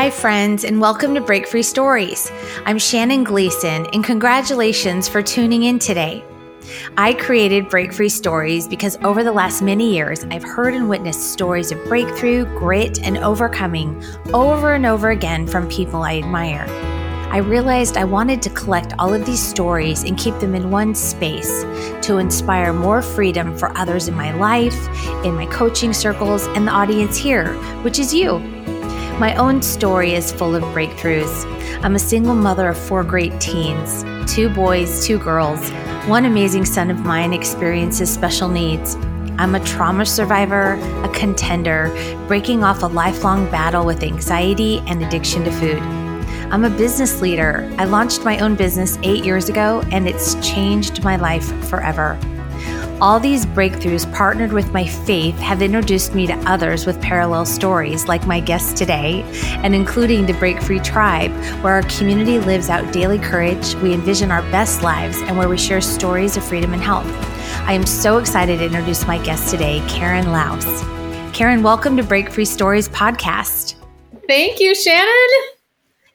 Hi, 0.00 0.08
friends, 0.08 0.64
and 0.64 0.80
welcome 0.80 1.14
to 1.14 1.20
Break 1.20 1.46
Free 1.46 1.62
Stories. 1.62 2.32
I'm 2.64 2.78
Shannon 2.78 3.22
Gleason, 3.22 3.84
and 3.92 4.02
congratulations 4.02 5.10
for 5.10 5.20
tuning 5.20 5.64
in 5.64 5.78
today. 5.78 6.24
I 6.96 7.12
created 7.12 7.68
Break 7.68 7.92
Free 7.92 8.08
Stories 8.08 8.66
because 8.66 8.96
over 9.02 9.22
the 9.22 9.30
last 9.30 9.60
many 9.60 9.92
years, 9.92 10.24
I've 10.30 10.42
heard 10.42 10.72
and 10.72 10.88
witnessed 10.88 11.32
stories 11.32 11.70
of 11.70 11.84
breakthrough, 11.84 12.46
grit, 12.58 13.02
and 13.02 13.18
overcoming 13.18 14.02
over 14.32 14.72
and 14.72 14.86
over 14.86 15.10
again 15.10 15.46
from 15.46 15.68
people 15.68 16.00
I 16.00 16.16
admire. 16.16 16.64
I 17.30 17.36
realized 17.36 17.98
I 17.98 18.04
wanted 18.04 18.40
to 18.40 18.50
collect 18.50 18.94
all 18.98 19.12
of 19.12 19.26
these 19.26 19.42
stories 19.42 20.04
and 20.04 20.16
keep 20.16 20.36
them 20.38 20.54
in 20.54 20.70
one 20.70 20.94
space 20.94 21.62
to 22.06 22.16
inspire 22.16 22.72
more 22.72 23.02
freedom 23.02 23.54
for 23.54 23.76
others 23.76 24.08
in 24.08 24.14
my 24.14 24.32
life, 24.32 24.88
in 25.26 25.34
my 25.34 25.44
coaching 25.44 25.92
circles, 25.92 26.46
and 26.46 26.66
the 26.66 26.72
audience 26.72 27.18
here, 27.18 27.52
which 27.82 27.98
is 27.98 28.14
you. 28.14 28.59
My 29.20 29.34
own 29.34 29.60
story 29.60 30.14
is 30.14 30.32
full 30.32 30.54
of 30.54 30.62
breakthroughs. 30.72 31.44
I'm 31.84 31.94
a 31.94 31.98
single 31.98 32.34
mother 32.34 32.68
of 32.70 32.78
four 32.78 33.04
great 33.04 33.38
teens 33.38 34.02
two 34.26 34.48
boys, 34.48 35.06
two 35.06 35.18
girls. 35.18 35.70
One 36.08 36.24
amazing 36.24 36.64
son 36.64 36.90
of 36.90 37.00
mine 37.00 37.34
experiences 37.34 38.10
special 38.10 38.48
needs. 38.48 38.94
I'm 39.36 39.54
a 39.54 39.60
trauma 39.62 40.06
survivor, 40.06 40.72
a 41.04 41.08
contender, 41.10 41.90
breaking 42.28 42.64
off 42.64 42.82
a 42.82 42.86
lifelong 42.86 43.44
battle 43.50 43.84
with 43.84 44.02
anxiety 44.02 44.78
and 44.86 45.04
addiction 45.04 45.44
to 45.44 45.52
food. 45.52 45.82
I'm 46.50 46.64
a 46.64 46.70
business 46.70 47.20
leader. 47.20 47.70
I 47.76 47.84
launched 47.84 48.24
my 48.24 48.38
own 48.38 48.54
business 48.54 48.98
eight 49.02 49.22
years 49.22 49.50
ago, 49.50 49.82
and 49.92 50.08
it's 50.08 50.34
changed 50.36 51.04
my 51.04 51.16
life 51.16 51.44
forever. 51.68 52.18
All 53.02 53.18
these 53.18 53.46
breakthroughs, 53.46 54.12
partnered 54.14 54.52
with 54.52 54.74
my 54.74 54.86
faith, 54.86 55.34
have 55.36 55.62
introduced 55.62 56.14
me 56.14 56.26
to 56.26 56.34
others 56.40 56.84
with 56.84 57.00
parallel 57.00 57.46
stories, 57.46 58.08
like 58.08 58.26
my 58.26 58.40
guest 58.40 58.76
today, 58.76 59.22
and 59.62 59.74
including 59.74 60.26
the 60.26 60.34
Break 60.34 60.60
Free 60.60 60.80
Tribe, 60.80 61.30
where 61.62 61.72
our 61.72 61.82
community 61.84 62.38
lives 62.38 62.68
out 62.68 62.92
daily 62.92 63.18
courage, 63.18 63.74
we 63.76 63.94
envision 63.94 64.30
our 64.30 64.42
best 64.50 64.82
lives, 64.82 65.16
and 65.22 65.38
where 65.38 65.48
we 65.48 65.56
share 65.56 65.80
stories 65.80 66.36
of 66.36 66.44
freedom 66.44 66.74
and 66.74 66.82
health. 66.82 67.06
I 67.66 67.72
am 67.72 67.86
so 67.86 68.18
excited 68.18 68.58
to 68.58 68.66
introduce 68.66 69.06
my 69.06 69.16
guest 69.24 69.50
today, 69.50 69.82
Karen 69.88 70.30
Laos. 70.30 70.82
Karen, 71.34 71.62
welcome 71.62 71.96
to 71.96 72.02
Break 72.02 72.30
Free 72.30 72.44
Stories 72.44 72.90
podcast. 72.90 73.76
Thank 74.28 74.60
you, 74.60 74.74
Shannon. 74.74 75.28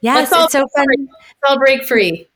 Yes, 0.02 0.32
it's 0.32 0.52
so 0.52 0.68
fun. 0.76 0.86
Let's 1.00 1.50
all 1.50 1.58
break 1.58 1.84
free. 1.84 2.28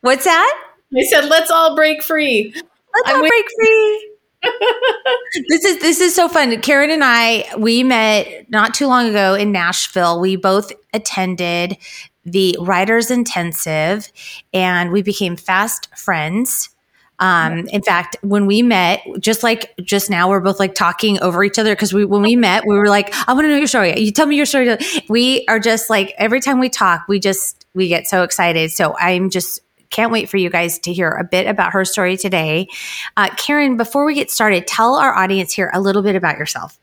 What's 0.00 0.24
that? 0.24 0.64
I 0.96 1.02
said, 1.02 1.26
let's 1.26 1.50
all 1.50 1.76
break 1.76 2.02
free. 2.02 2.54
Let's 2.94 3.14
all 3.14 3.20
break 3.20 3.44
free. 3.58 4.08
this 5.48 5.64
is 5.64 5.78
this 5.80 6.00
is 6.00 6.14
so 6.14 6.28
fun. 6.28 6.60
Karen 6.62 6.90
and 6.90 7.04
I 7.04 7.44
we 7.56 7.84
met 7.84 8.50
not 8.50 8.74
too 8.74 8.88
long 8.88 9.08
ago 9.08 9.34
in 9.34 9.52
Nashville. 9.52 10.20
We 10.20 10.36
both 10.36 10.72
attended 10.92 11.78
the 12.24 12.56
Writers 12.60 13.10
Intensive, 13.10 14.10
and 14.52 14.90
we 14.90 15.02
became 15.02 15.36
fast 15.36 15.88
friends. 15.96 16.70
Um, 17.18 17.68
in 17.68 17.82
fact, 17.82 18.16
when 18.22 18.46
we 18.46 18.62
met, 18.62 19.00
just 19.20 19.44
like 19.44 19.74
just 19.80 20.10
now, 20.10 20.28
we're 20.28 20.40
both 20.40 20.58
like 20.58 20.74
talking 20.74 21.20
over 21.20 21.44
each 21.44 21.56
other 21.56 21.72
because 21.72 21.92
we, 21.92 22.04
when 22.04 22.22
we 22.22 22.34
met, 22.34 22.64
we 22.66 22.76
were 22.76 22.88
like, 22.88 23.14
I 23.28 23.32
want 23.32 23.44
to 23.44 23.48
know 23.48 23.58
your 23.58 23.68
story. 23.68 23.96
You 23.96 24.10
tell 24.10 24.26
me 24.26 24.34
your 24.34 24.46
story. 24.46 24.76
We 25.08 25.44
are 25.46 25.60
just 25.60 25.88
like, 25.88 26.12
every 26.18 26.40
time 26.40 26.58
we 26.58 26.68
talk, 26.68 27.04
we 27.06 27.20
just, 27.20 27.64
we 27.74 27.86
get 27.86 28.08
so 28.08 28.24
excited. 28.24 28.72
So 28.72 28.96
I'm 28.98 29.30
just 29.30 29.60
can't 29.92 30.10
wait 30.10 30.28
for 30.28 30.38
you 30.38 30.50
guys 30.50 30.78
to 30.80 30.92
hear 30.92 31.10
a 31.10 31.22
bit 31.22 31.46
about 31.46 31.72
her 31.72 31.84
story 31.84 32.16
today. 32.16 32.68
Uh, 33.16 33.28
Karen, 33.36 33.76
before 33.76 34.04
we 34.04 34.14
get 34.14 34.30
started, 34.30 34.66
tell 34.66 34.96
our 34.96 35.14
audience 35.14 35.52
here 35.52 35.70
a 35.72 35.80
little 35.80 36.02
bit 36.02 36.16
about 36.16 36.38
yourself. 36.38 36.78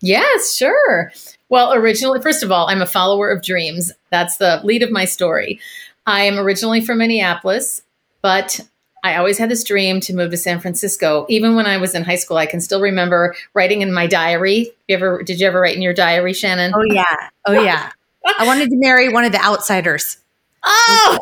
Yes, 0.00 0.54
sure. 0.54 1.12
Well, 1.48 1.72
originally, 1.72 2.20
first 2.20 2.42
of 2.42 2.52
all, 2.52 2.68
I'm 2.68 2.82
a 2.82 2.86
follower 2.86 3.30
of 3.30 3.42
dreams. 3.42 3.92
That's 4.10 4.36
the 4.36 4.60
lead 4.62 4.82
of 4.82 4.90
my 4.90 5.06
story. 5.06 5.60
I 6.06 6.22
am 6.22 6.38
originally 6.38 6.80
from 6.80 6.98
Minneapolis, 6.98 7.82
but 8.22 8.60
I 9.02 9.16
always 9.16 9.38
had 9.38 9.50
this 9.50 9.64
dream 9.64 10.00
to 10.00 10.14
move 10.14 10.30
to 10.30 10.36
San 10.36 10.60
Francisco. 10.60 11.26
Even 11.28 11.54
when 11.54 11.66
I 11.66 11.78
was 11.78 11.94
in 11.94 12.04
high 12.04 12.16
school, 12.16 12.36
I 12.36 12.46
can 12.46 12.60
still 12.60 12.80
remember 12.80 13.34
writing 13.54 13.82
in 13.82 13.92
my 13.92 14.06
diary. 14.06 14.70
You 14.88 14.96
ever 14.96 15.22
did 15.22 15.40
you 15.40 15.46
ever 15.46 15.60
write 15.60 15.76
in 15.76 15.82
your 15.82 15.94
diary, 15.94 16.32
Shannon? 16.32 16.72
Oh 16.74 16.82
yeah. 16.82 17.28
Oh 17.46 17.52
yeah. 17.52 17.92
I 18.38 18.46
wanted 18.46 18.68
to 18.70 18.76
marry 18.76 19.08
one 19.08 19.24
of 19.24 19.32
the 19.32 19.42
outsiders. 19.42 20.18
Oh, 20.64 21.18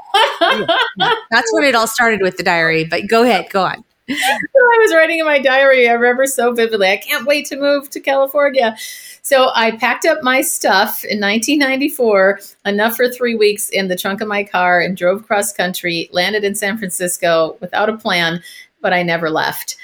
that's 1.31 1.53
when 1.53 1.65
it 1.65 1.75
all 1.75 1.87
started 1.87 2.21
with 2.23 2.37
the 2.37 2.43
diary. 2.43 2.85
But 2.85 3.09
go 3.09 3.23
ahead, 3.23 3.49
go 3.51 3.65
on. 3.65 3.85
So 4.09 4.15
I 4.15 4.79
was 4.81 4.95
writing 4.95 5.19
in 5.19 5.25
my 5.27 5.39
diary. 5.39 5.89
I 5.89 5.93
remember 5.93 6.27
so 6.27 6.53
vividly. 6.53 6.89
I 6.89 6.97
can't 6.97 7.27
wait 7.27 7.47
to 7.47 7.57
move 7.57 7.91
to 7.91 8.01
California. 8.01 8.77
So 9.23 9.51
I 9.55 9.73
packed 9.73 10.07
up 10.07 10.23
my 10.23 10.41
stuff 10.43 11.05
in 11.05 11.21
1994, 11.21 12.41
enough 12.67 12.97
for 12.97 13.09
three 13.09 13.35
weeks 13.35 13.69
in 13.69 13.89
the 13.89 13.97
trunk 13.97 14.21
of 14.21 14.29
my 14.29 14.45
car, 14.45 14.81
and 14.81 14.97
drove 14.97 15.27
cross 15.27 15.53
country. 15.53 16.09
Landed 16.13 16.45
in 16.45 16.55
San 16.55 16.79
Francisco 16.79 17.57
without 17.61 17.89
a 17.89 17.97
plan, 17.97 18.43
but 18.81 18.93
I 18.93 19.03
never 19.03 19.31
left. 19.31 19.77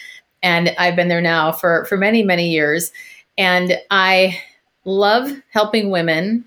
And 0.42 0.74
I've 0.78 0.96
been 0.96 1.08
there 1.08 1.20
now 1.20 1.50
for 1.50 1.84
for 1.86 1.96
many 1.96 2.22
many 2.22 2.50
years. 2.50 2.92
And 3.38 3.78
I 3.90 4.40
love 4.84 5.32
helping 5.50 5.90
women 5.90 6.44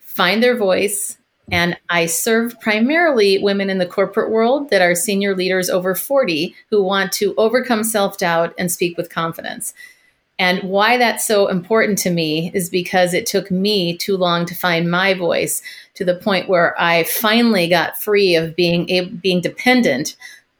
find 0.00 0.42
their 0.42 0.56
voice 0.56 1.17
and 1.50 1.76
I 1.88 2.06
serve 2.06 2.58
primarily 2.60 3.38
women 3.38 3.70
in 3.70 3.78
the 3.78 3.86
corporate 3.86 4.30
world 4.30 4.70
that 4.70 4.82
are 4.82 4.94
senior 4.94 5.34
leaders 5.34 5.70
over 5.70 5.94
40 5.94 6.54
who 6.70 6.82
want 6.82 7.12
to 7.12 7.34
overcome 7.36 7.84
self 7.84 8.18
doubt 8.18 8.54
and 8.58 8.70
speak 8.70 8.96
with 8.96 9.10
confidence. 9.10 9.72
And 10.38 10.62
why 10.62 10.98
that's 10.98 11.26
so 11.26 11.48
important 11.48 11.98
to 11.98 12.10
me 12.10 12.52
is 12.54 12.70
because 12.70 13.12
it 13.12 13.26
took 13.26 13.50
me 13.50 13.96
too 13.96 14.16
long 14.16 14.46
to 14.46 14.54
find 14.54 14.90
my 14.90 15.14
voice 15.14 15.62
to 15.94 16.04
the 16.04 16.14
point 16.14 16.48
where 16.48 16.80
I 16.80 17.04
finally 17.04 17.68
got 17.68 18.00
free 18.00 18.36
of 18.36 18.54
being 18.54 18.88
able, 18.88 19.16
being 19.16 19.40
dependent 19.40 20.16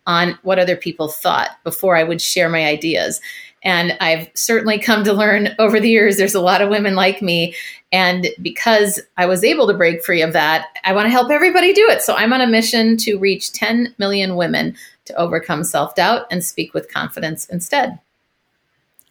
on 0.06 0.38
what 0.42 0.58
other 0.58 0.74
people 0.74 1.06
thought 1.06 1.50
before 1.62 1.94
I 1.94 2.02
would 2.02 2.20
share 2.20 2.48
my 2.48 2.66
ideas. 2.66 3.20
And 3.68 3.98
I've 4.00 4.30
certainly 4.32 4.78
come 4.78 5.04
to 5.04 5.12
learn 5.12 5.54
over 5.58 5.78
the 5.78 5.90
years 5.90 6.16
there's 6.16 6.34
a 6.34 6.40
lot 6.40 6.62
of 6.62 6.70
women 6.70 6.94
like 6.94 7.20
me. 7.20 7.54
And 7.92 8.28
because 8.40 8.98
I 9.18 9.26
was 9.26 9.44
able 9.44 9.66
to 9.66 9.74
break 9.74 10.02
free 10.02 10.22
of 10.22 10.32
that, 10.32 10.68
I 10.84 10.94
want 10.94 11.04
to 11.04 11.10
help 11.10 11.30
everybody 11.30 11.74
do 11.74 11.86
it. 11.90 12.00
So 12.00 12.14
I'm 12.14 12.32
on 12.32 12.40
a 12.40 12.46
mission 12.46 12.96
to 12.96 13.18
reach 13.18 13.52
10 13.52 13.94
million 13.98 14.36
women 14.36 14.74
to 15.04 15.14
overcome 15.16 15.64
self 15.64 15.94
doubt 15.94 16.26
and 16.30 16.42
speak 16.42 16.72
with 16.72 16.90
confidence 16.90 17.46
instead. 17.50 17.98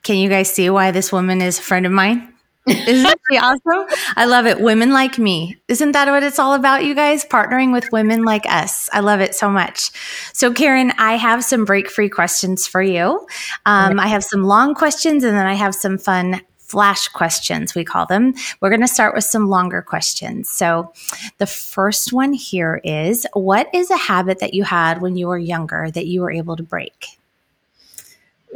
Can 0.01 0.15
you 0.15 0.27
guys 0.27 0.51
see 0.51 0.71
why 0.71 0.89
this 0.89 1.11
woman 1.11 1.39
is 1.39 1.59
a 1.59 1.61
friend 1.61 1.85
of 1.85 1.91
mine? 1.91 2.33
Isn't 2.67 3.21
she 3.31 3.37
awesome? 3.37 3.85
I 4.15 4.25
love 4.25 4.45
it. 4.45 4.59
Women 4.59 4.91
like 4.91 5.17
me. 5.17 5.57
Isn't 5.67 5.93
that 5.93 6.09
what 6.09 6.23
it's 6.23 6.39
all 6.39 6.53
about, 6.53 6.83
you 6.83 6.95
guys? 6.95 7.23
Partnering 7.23 7.71
with 7.71 7.89
women 7.91 8.23
like 8.23 8.45
us. 8.45 8.89
I 8.91 8.99
love 8.99 9.21
it 9.21 9.35
so 9.35 9.49
much. 9.49 9.91
So, 10.33 10.51
Karen, 10.51 10.91
I 10.97 11.15
have 11.15 11.43
some 11.43 11.65
break 11.65 11.89
free 11.89 12.09
questions 12.09 12.67
for 12.67 12.81
you. 12.81 13.25
Um, 13.65 13.99
I 13.99 14.07
have 14.07 14.23
some 14.23 14.43
long 14.43 14.75
questions 14.75 15.23
and 15.23 15.35
then 15.37 15.45
I 15.45 15.53
have 15.53 15.75
some 15.75 15.97
fun 15.97 16.41
flash 16.57 17.07
questions, 17.07 17.73
we 17.73 17.85
call 17.85 18.05
them. 18.05 18.33
We're 18.59 18.69
going 18.69 18.81
to 18.81 18.87
start 18.87 19.15
with 19.15 19.23
some 19.23 19.47
longer 19.47 19.81
questions. 19.81 20.49
So, 20.49 20.91
the 21.37 21.47
first 21.47 22.11
one 22.11 22.33
here 22.33 22.81
is 22.83 23.25
What 23.33 23.73
is 23.73 23.89
a 23.89 23.97
habit 23.97 24.39
that 24.39 24.53
you 24.53 24.65
had 24.65 25.01
when 25.01 25.15
you 25.15 25.27
were 25.27 25.37
younger 25.37 25.89
that 25.91 26.05
you 26.07 26.21
were 26.21 26.31
able 26.31 26.57
to 26.57 26.63
break? 26.63 27.05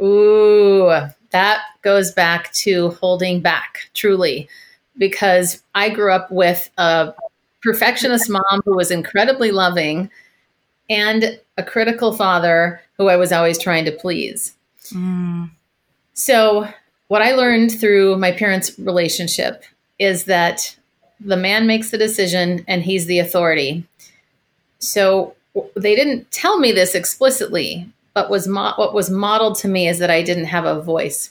Ooh, 0.00 0.90
that 1.32 1.62
goes 1.82 2.12
back 2.12 2.52
to 2.52 2.90
holding 2.90 3.40
back, 3.40 3.90
truly, 3.94 4.48
because 4.96 5.62
I 5.74 5.88
grew 5.88 6.12
up 6.12 6.30
with 6.30 6.70
a 6.78 7.14
perfectionist 7.62 8.28
mom 8.28 8.62
who 8.64 8.76
was 8.76 8.90
incredibly 8.90 9.50
loving 9.50 10.10
and 10.90 11.38
a 11.56 11.62
critical 11.62 12.12
father 12.12 12.80
who 12.96 13.08
I 13.08 13.16
was 13.16 13.32
always 13.32 13.58
trying 13.58 13.84
to 13.86 13.92
please. 13.92 14.54
Mm. 14.90 15.50
So, 16.14 16.68
what 17.08 17.22
I 17.22 17.32
learned 17.32 17.78
through 17.78 18.16
my 18.16 18.32
parents' 18.32 18.78
relationship 18.78 19.64
is 19.98 20.24
that 20.24 20.76
the 21.20 21.36
man 21.36 21.66
makes 21.66 21.90
the 21.90 21.98
decision 21.98 22.64
and 22.66 22.82
he's 22.82 23.06
the 23.06 23.18
authority. 23.18 23.84
So, 24.78 25.34
they 25.76 25.94
didn't 25.94 26.30
tell 26.30 26.58
me 26.58 26.72
this 26.72 26.94
explicitly, 26.94 27.86
but 28.14 28.30
was 28.30 28.46
mo- 28.46 28.74
what 28.76 28.94
was 28.94 29.10
modeled 29.10 29.56
to 29.58 29.68
me 29.68 29.88
is 29.88 29.98
that 29.98 30.10
I 30.10 30.22
didn't 30.22 30.46
have 30.46 30.64
a 30.64 30.80
voice 30.80 31.30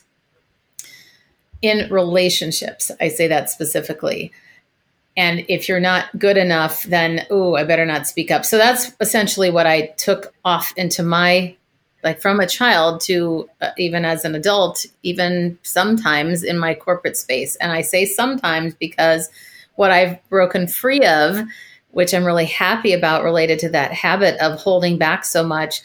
in 1.60 1.88
relationships. 1.92 2.90
I 3.00 3.08
say 3.08 3.28
that 3.28 3.50
specifically. 3.50 4.32
And 5.16 5.44
if 5.48 5.68
you're 5.68 5.80
not 5.80 6.18
good 6.18 6.36
enough, 6.36 6.84
then 6.84 7.26
oh, 7.30 7.54
I 7.54 7.64
better 7.64 7.86
not 7.86 8.06
speak 8.06 8.30
up. 8.30 8.44
So 8.44 8.56
that's 8.56 8.92
essentially 9.00 9.50
what 9.50 9.66
I 9.66 9.88
took 9.98 10.34
off 10.44 10.72
into 10.76 11.02
my 11.02 11.56
like 12.02 12.20
from 12.20 12.40
a 12.40 12.46
child 12.46 13.00
to 13.00 13.48
uh, 13.60 13.70
even 13.78 14.04
as 14.04 14.24
an 14.24 14.34
adult, 14.34 14.86
even 15.02 15.56
sometimes 15.62 16.42
in 16.42 16.58
my 16.58 16.74
corporate 16.74 17.16
space. 17.16 17.54
And 17.56 17.70
I 17.70 17.82
say 17.82 18.04
sometimes 18.04 18.74
because 18.74 19.30
what 19.76 19.92
I've 19.92 20.18
broken 20.28 20.66
free 20.66 21.04
of, 21.04 21.38
which 21.90 22.12
I'm 22.12 22.24
really 22.24 22.46
happy 22.46 22.92
about 22.92 23.22
related 23.22 23.58
to 23.60 23.68
that 23.70 23.92
habit 23.92 24.40
of 24.40 24.58
holding 24.58 24.98
back 24.98 25.24
so 25.24 25.44
much, 25.44 25.80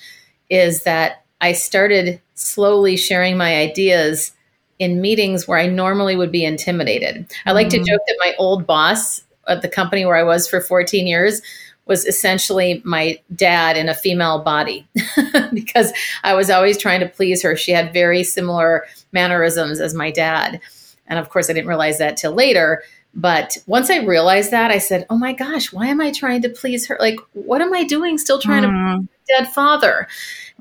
is 0.50 0.84
that 0.84 1.24
I 1.42 1.54
started 1.54 2.22
slowly 2.36 2.98
sharing 2.98 3.38
my 3.38 3.56
ideas 3.58 4.32
in 4.80 5.02
meetings 5.02 5.48
where 5.48 5.58
I 5.58 5.68
normally 5.68 6.16
would 6.16 6.32
be 6.32 6.46
intimidated. 6.46 7.32
I 7.46 7.52
like 7.52 7.68
mm-hmm. 7.68 7.84
to 7.84 7.92
joke 7.92 8.02
that 8.08 8.18
my 8.20 8.34
old 8.38 8.68
boss 8.68 9.22
at 9.48 9.62
the 9.62 9.70
company 9.70 10.06
where 10.06 10.16
I 10.16 10.24
was 10.24 10.48
for 10.48 10.62
14 10.62 11.08
years 11.08 11.42
was 11.86 12.06
essentially 12.06 12.82
my 12.84 13.20
dad 13.36 13.78
in 13.78 13.88
a 13.90 13.96
female 13.96 14.44
body 14.44 14.86
because 15.54 15.94
I 16.24 16.34
was 16.34 16.50
always 16.50 16.78
trying 16.78 17.00
to 17.00 17.08
please 17.08 17.42
her. 17.44 17.56
She 17.56 17.72
had 17.72 17.94
very 17.94 18.24
similar 18.24 18.86
mannerisms 19.14 19.80
as 19.80 19.94
my 19.94 20.12
dad. 20.12 20.60
And 21.08 21.18
of 21.18 21.30
course, 21.30 21.50
I 21.50 21.54
didn't 21.54 21.70
realize 21.70 21.98
that 22.00 22.18
till 22.18 22.34
later. 22.34 22.84
But 23.16 23.58
once 23.66 23.90
I 23.90 24.00
realized 24.00 24.52
that, 24.52 24.70
I 24.70 24.78
said, 24.78 25.06
oh 25.10 25.18
my 25.18 25.34
gosh, 25.34 25.72
why 25.72 25.88
am 25.88 26.02
I 26.02 26.12
trying 26.12 26.42
to 26.42 26.50
please 26.50 26.86
her? 26.88 26.98
Like, 27.00 27.20
what 27.34 27.62
am 27.62 27.74
I 27.74 27.84
doing 27.84 28.18
still 28.18 28.40
trying 28.40 28.64
mm. 28.64 29.02
to 29.02 29.08
dead 29.28 29.48
father? 29.48 30.08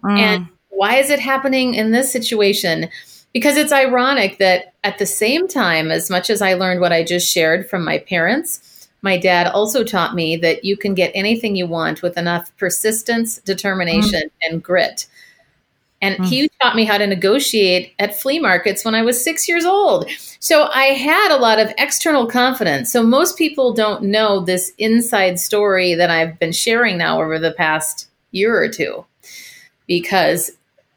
Mm. 0.03 0.19
And 0.19 0.49
why 0.71 0.97
is 0.97 1.11
it 1.11 1.21
happening 1.21 1.75
in 1.75 1.91
this 1.91 2.13
situation? 2.13 2.89
Because 3.33 3.57
it's 3.57 3.73
ironic 3.73 4.39
that 4.39 4.75
at 4.85 4.99
the 4.99 5.07
same 5.07 5.49
time, 5.49 5.91
as 5.91 6.11
much 6.11 6.31
as 6.31 6.41
I 6.41 6.55
learned 6.55 6.81
what 6.81 6.93
I 6.93 7.03
just 7.03 7.33
shared 7.33 7.69
from 7.69 7.85
my 7.85 7.99
parents, 7.99 8.89
my 9.03 9.17
dad 9.17 9.47
also 9.49 9.85
taught 9.85 10.15
me 10.15 10.37
that 10.37 10.65
you 10.65 10.77
can 10.77 10.95
get 10.95 11.13
anything 11.15 11.55
you 11.55 11.67
want 11.67 12.03
with 12.03 12.19
enough 12.19 12.51
persistence, 12.57 13.39
determination, 13.39 14.23
mm. 14.23 14.51
and 14.51 14.63
grit. 14.63 15.07
And 16.03 16.17
mm. 16.17 16.27
he 16.27 16.49
taught 16.61 16.77
me 16.77 16.85
how 16.85 16.99
to 16.99 17.07
negotiate 17.07 17.95
at 17.99 18.21
flea 18.21 18.39
markets 18.39 18.85
when 18.85 18.95
I 18.95 19.03
was 19.03 19.23
six 19.23 19.49
years 19.49 19.65
old. 19.65 20.09
So 20.41 20.69
I 20.75 20.87
had 20.87 21.31
a 21.31 21.41
lot 21.41 21.59
of 21.59 21.73
external 21.79 22.27
confidence. 22.27 22.93
So 22.93 23.03
most 23.03 23.39
people 23.39 23.73
don't 23.73 24.03
know 24.03 24.41
this 24.41 24.73
inside 24.79 25.39
story 25.39 25.95
that 25.95 26.11
I've 26.11 26.39
been 26.39 26.53
sharing 26.53 26.99
now 26.99 27.21
over 27.21 27.39
the 27.39 27.53
past 27.53 28.09
year 28.31 28.61
or 28.61 28.69
two 28.69 29.05
because 29.87 30.50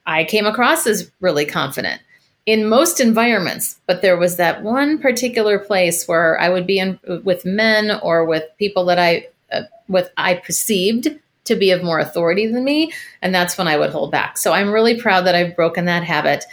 I 0.06 0.24
came 0.24 0.46
across 0.46 0.88
as 0.88 1.12
really 1.20 1.46
confident 1.46 2.02
in 2.46 2.68
most 2.68 3.00
environments, 3.00 3.80
but 3.86 4.02
there 4.02 4.18
was 4.18 4.38
that 4.38 4.64
one 4.64 4.98
particular 4.98 5.60
place 5.60 6.08
where 6.08 6.40
I 6.42 6.50
would 6.50 6.66
be 6.66 6.80
in 6.80 7.00
with 7.24 7.46
men 7.46 8.00
or 8.02 8.26
with 8.26 8.44
people 8.58 8.86
that 8.86 8.98
I 8.98 9.28
uh, 9.52 9.64
with 9.88 10.10
I 10.18 10.36
perceived 10.36 11.10
to 11.46 11.56
be 11.56 11.70
of 11.72 11.84
more 11.84 12.00
authority 12.00 12.48
than 12.48 12.64
me, 12.64 12.92
and 13.22 13.36
that's 13.36 13.58
when 13.58 13.68
I 13.68 13.78
would 13.78 13.92
hold 13.92 14.12
back. 14.12 14.38
So 14.38 14.52
I'm 14.52 14.72
really 14.72 15.00
proud 15.00 15.28
that 15.28 15.36
I've 15.36 15.56
broken 15.56 15.86
that 15.86 16.04
habit 16.04 16.46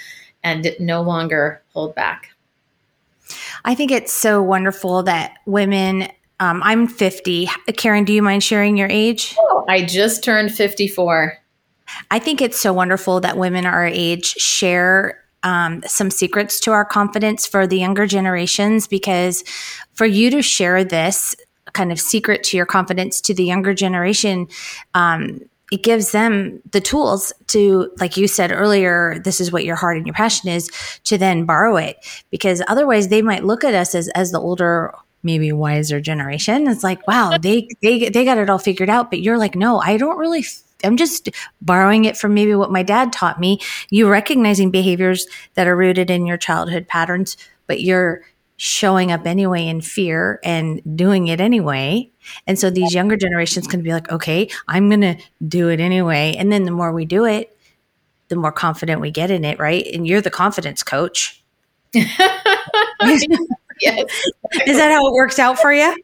and 0.44 0.75
no 0.79 1.02
longer 1.02 1.62
hold 1.72 1.94
back. 1.94 2.31
I 3.64 3.75
think 3.75 3.90
it's 3.90 4.12
so 4.12 4.43
wonderful 4.43 5.02
that 5.05 5.38
women 5.46 6.08
um, 6.41 6.62
I'm 6.62 6.87
50. 6.87 7.49
Karen, 7.77 8.05
do 8.05 8.12
you 8.12 8.23
mind 8.23 8.43
sharing 8.43 8.77
your 8.77 8.88
age? 8.88 9.35
Oh, 9.38 9.65
I 9.69 9.85
just 9.85 10.23
turned 10.23 10.53
54. 10.53 11.38
I 12.11 12.19
think 12.19 12.41
it's 12.41 12.61
so 12.61 12.73
wonderful 12.73 13.21
that 13.21 13.38
women 13.38 13.65
our 13.65 13.87
age 13.87 14.27
share 14.27 15.23
um, 15.43 15.83
some 15.87 16.11
secrets 16.11 16.59
to 16.61 16.73
our 16.73 16.85
confidence 16.85 17.47
for 17.47 17.67
the 17.67 17.79
younger 17.79 18.06
generations 18.06 18.88
because 18.88 19.44
for 19.94 20.05
you 20.05 20.31
to 20.31 20.43
share 20.43 20.83
this 20.83 21.37
kind 21.73 21.93
of 21.93 22.00
secret 22.00 22.43
to 22.43 22.56
your 22.56 22.67
confidence 22.67 23.21
to 23.21 23.35
the 23.35 23.44
younger 23.44 23.73
generation, 23.73 24.49
um, 24.94 25.41
it 25.73 25.82
gives 25.82 26.12
them 26.12 26.61
the 26.71 26.81
tools 26.81 27.32
to, 27.49 27.91
like 27.99 28.17
you 28.17 28.29
said 28.29 28.53
earlier, 28.53 29.19
this 29.25 29.41
is 29.41 29.50
what 29.50 29.65
your 29.65 29.77
heart 29.77 29.97
and 29.97 30.06
your 30.06 30.15
passion 30.15 30.49
is, 30.49 30.71
to 31.05 31.19
then 31.19 31.44
borrow 31.44 31.77
it. 31.77 31.97
Because 32.31 32.62
otherwise, 32.69 33.09
they 33.09 33.21
might 33.23 33.44
look 33.44 33.65
at 33.65 33.75
us 33.75 33.94
as 33.94 34.09
as 34.11 34.31
the 34.31 34.41
older 34.41 34.94
maybe 35.23 35.53
wiser 35.53 36.01
generation. 36.01 36.69
It's 36.69 36.85
like, 36.85 37.07
wow, 37.07 37.37
they 37.41 37.69
they 37.83 38.09
they 38.09 38.25
got 38.25 38.39
it 38.39 38.51
all 38.51 38.59
figured 38.59 38.91
out, 38.91 39.11
but 39.11 39.21
you're 39.21 39.39
like, 39.39 39.55
no, 39.55 39.79
I 39.79 39.97
don't 39.97 40.19
really 40.19 40.45
I'm 40.85 40.97
just 40.97 41.31
borrowing 41.61 42.05
it 42.05 42.17
from 42.17 42.35
maybe 42.35 42.55
what 42.55 42.71
my 42.71 42.83
dad 42.83 43.13
taught 43.13 43.41
me. 43.41 43.61
You 43.91 44.09
recognizing 44.09 44.71
behaviors 44.71 45.27
that 45.55 45.67
are 45.67 45.77
rooted 45.77 46.11
in 46.11 46.27
your 46.27 46.37
childhood 46.37 46.87
patterns, 46.87 47.37
but 47.67 47.81
you're 47.81 48.23
showing 48.59 49.13
up 49.13 49.27
anyway 49.27 49.67
in 49.67 49.81
fear 49.81 50.41
and 50.43 50.81
doing 50.97 51.29
it 51.29 51.41
anyway. 51.41 52.11
And 52.47 52.59
so 52.59 52.71
these 52.71 52.95
younger 52.95 53.17
generations 53.17 53.67
can 53.67 53.83
be 53.83 53.93
like, 53.93 54.11
okay, 54.11 54.49
I'm 54.67 54.89
going 54.89 55.03
to 55.03 55.17
do 55.47 55.69
it 55.69 55.79
anyway. 55.81 56.35
And 56.39 56.51
then 56.51 56.65
the 56.65 56.71
more 56.71 56.93
we 56.93 57.05
do 57.05 57.27
it, 57.27 57.57
the 58.29 58.37
more 58.37 58.53
confident 58.53 59.01
we 59.01 59.11
get 59.11 59.31
in 59.31 59.45
it, 59.45 59.59
right? 59.59 59.87
And 59.93 60.07
you're 60.07 60.23
the 60.23 60.31
confidence 60.31 60.83
coach. 60.83 61.43
yes. 63.81 64.05
Is 64.67 64.76
that 64.76 64.90
how 64.90 65.06
it 65.06 65.12
works 65.12 65.38
out 65.38 65.58
for 65.58 65.73
you? 65.73 65.94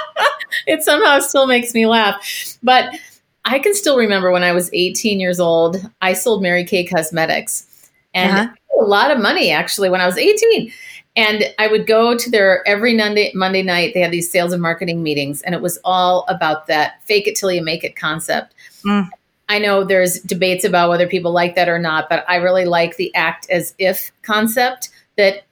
it 0.66 0.82
somehow 0.82 1.18
still 1.20 1.46
makes 1.46 1.74
me 1.74 1.86
laugh. 1.86 2.58
But 2.62 2.94
I 3.44 3.58
can 3.58 3.74
still 3.74 3.96
remember 3.96 4.30
when 4.30 4.44
I 4.44 4.52
was 4.52 4.70
18 4.72 5.20
years 5.20 5.40
old, 5.40 5.76
I 6.00 6.12
sold 6.12 6.42
Mary 6.42 6.64
Kay 6.64 6.84
Cosmetics 6.84 7.90
and 8.14 8.30
uh-huh. 8.30 8.54
a 8.80 8.84
lot 8.84 9.10
of 9.10 9.20
money 9.20 9.50
actually 9.50 9.90
when 9.90 10.00
I 10.00 10.06
was 10.06 10.18
18. 10.18 10.72
And 11.14 11.44
I 11.58 11.66
would 11.66 11.86
go 11.86 12.16
to 12.16 12.30
their 12.30 12.66
every 12.66 12.94
Monday, 12.94 13.32
Monday 13.34 13.62
night, 13.62 13.92
they 13.92 14.00
had 14.00 14.12
these 14.12 14.30
sales 14.30 14.52
and 14.52 14.62
marketing 14.62 15.02
meetings, 15.02 15.42
and 15.42 15.54
it 15.54 15.60
was 15.60 15.78
all 15.84 16.24
about 16.26 16.68
that 16.68 17.02
fake 17.04 17.26
it 17.26 17.36
till 17.36 17.52
you 17.52 17.62
make 17.62 17.84
it 17.84 17.96
concept. 17.96 18.54
Mm. 18.86 19.10
I 19.50 19.58
know 19.58 19.84
there's 19.84 20.20
debates 20.20 20.64
about 20.64 20.88
whether 20.88 21.06
people 21.06 21.30
like 21.30 21.54
that 21.56 21.68
or 21.68 21.78
not, 21.78 22.08
but 22.08 22.24
I 22.28 22.36
really 22.36 22.64
like 22.64 22.96
the 22.96 23.14
act 23.14 23.46
as 23.50 23.74
if 23.78 24.10
concept 24.22 24.88
that 25.18 25.42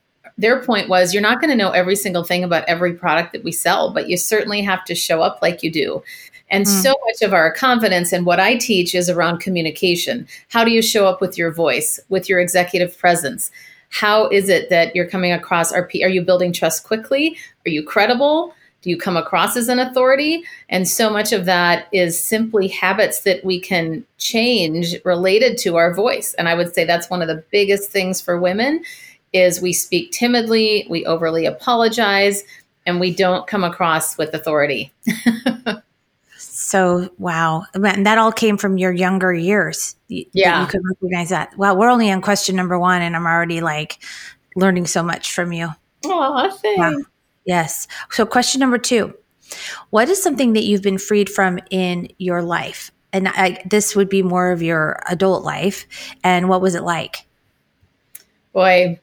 their 0.41 0.63
point 0.63 0.89
was 0.89 1.13
you're 1.13 1.21
not 1.21 1.39
going 1.39 1.51
to 1.51 1.55
know 1.55 1.71
every 1.71 1.95
single 1.95 2.23
thing 2.23 2.43
about 2.43 2.65
every 2.65 2.93
product 2.93 3.31
that 3.33 3.43
we 3.43 3.51
sell, 3.51 3.91
but 3.93 4.09
you 4.09 4.17
certainly 4.17 4.61
have 4.61 4.83
to 4.85 4.95
show 4.95 5.21
up 5.21 5.39
like 5.41 5.63
you 5.63 5.71
do. 5.71 6.03
And 6.49 6.65
mm. 6.65 6.83
so 6.83 6.95
much 7.05 7.21
of 7.21 7.33
our 7.33 7.53
confidence 7.53 8.11
and 8.11 8.25
what 8.25 8.39
I 8.39 8.57
teach 8.57 8.93
is 8.93 9.09
around 9.09 9.39
communication. 9.39 10.27
How 10.49 10.63
do 10.63 10.71
you 10.71 10.81
show 10.81 11.07
up 11.07 11.21
with 11.21 11.37
your 11.37 11.51
voice, 11.51 11.99
with 12.09 12.27
your 12.27 12.39
executive 12.39 12.97
presence? 12.97 13.51
How 13.89 14.27
is 14.29 14.49
it 14.49 14.69
that 14.69 14.95
you're 14.95 15.09
coming 15.09 15.31
across? 15.31 15.71
Are, 15.71 15.89
are 16.01 16.09
you 16.09 16.21
building 16.21 16.51
trust 16.51 16.83
quickly? 16.83 17.37
Are 17.65 17.69
you 17.69 17.83
credible? 17.83 18.53
Do 18.81 18.89
you 18.89 18.97
come 18.97 19.15
across 19.15 19.55
as 19.55 19.69
an 19.69 19.77
authority? 19.77 20.43
And 20.69 20.87
so 20.87 21.09
much 21.11 21.33
of 21.33 21.45
that 21.45 21.87
is 21.91 22.21
simply 22.21 22.67
habits 22.67 23.21
that 23.21 23.45
we 23.45 23.59
can 23.59 24.03
change 24.17 24.95
related 25.05 25.57
to 25.59 25.75
our 25.75 25.93
voice. 25.93 26.33
And 26.33 26.49
I 26.49 26.55
would 26.55 26.73
say 26.73 26.83
that's 26.83 27.09
one 27.09 27.21
of 27.21 27.27
the 27.27 27.43
biggest 27.51 27.91
things 27.91 28.21
for 28.21 28.39
women 28.39 28.83
is 29.33 29.61
we 29.61 29.73
speak 29.73 30.11
timidly, 30.11 30.85
we 30.89 31.05
overly 31.05 31.45
apologize, 31.45 32.43
and 32.85 32.99
we 32.99 33.13
don't 33.13 33.47
come 33.47 33.63
across 33.63 34.17
with 34.17 34.33
authority. 34.33 34.91
So 36.71 37.09
wow, 37.17 37.65
and 37.73 38.05
that 38.05 38.17
all 38.17 38.31
came 38.31 38.57
from 38.57 38.77
your 38.77 38.91
younger 38.91 39.33
years. 39.33 39.95
Yeah, 40.07 40.61
you 40.61 40.67
could 40.67 40.81
recognize 40.87 41.29
that. 41.29 41.55
Well, 41.57 41.77
we're 41.77 41.89
only 41.89 42.11
on 42.11 42.21
question 42.21 42.55
number 42.55 42.79
one, 42.79 43.01
and 43.01 43.15
I'm 43.15 43.25
already 43.25 43.61
like 43.61 44.03
learning 44.55 44.87
so 44.87 45.03
much 45.03 45.33
from 45.33 45.51
you. 45.51 45.69
Oh, 46.05 46.49
thanks. 46.61 46.79
Wow. 46.79 46.97
Yes. 47.45 47.87
So 48.09 48.25
question 48.25 48.59
number 48.59 48.77
two: 48.77 49.13
What 49.89 50.09
is 50.09 50.21
something 50.21 50.53
that 50.53 50.63
you've 50.63 50.81
been 50.81 50.97
freed 50.97 51.29
from 51.29 51.59
in 51.69 52.09
your 52.17 52.41
life? 52.41 52.91
And 53.13 53.27
I, 53.27 53.61
this 53.65 53.95
would 53.95 54.09
be 54.09 54.23
more 54.23 54.51
of 54.51 54.61
your 54.61 55.01
adult 55.09 55.43
life. 55.43 55.85
And 56.23 56.47
what 56.47 56.61
was 56.61 56.75
it 56.75 56.83
like? 56.83 57.27
Boy, 58.53 58.99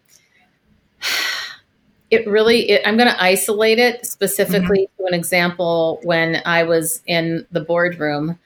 it 2.11 2.27
really 2.27 2.71
it, 2.71 2.83
i'm 2.87 2.97
going 2.97 3.09
to 3.09 3.23
isolate 3.23 3.79
it 3.79 4.07
specifically 4.07 4.87
mm-hmm. 4.87 5.03
to 5.03 5.07
an 5.07 5.15
example 5.15 6.01
when 6.03 6.43
i 6.45 6.63
was 6.63 7.03
in 7.07 7.47
the 7.53 7.61
boardroom 7.61 8.39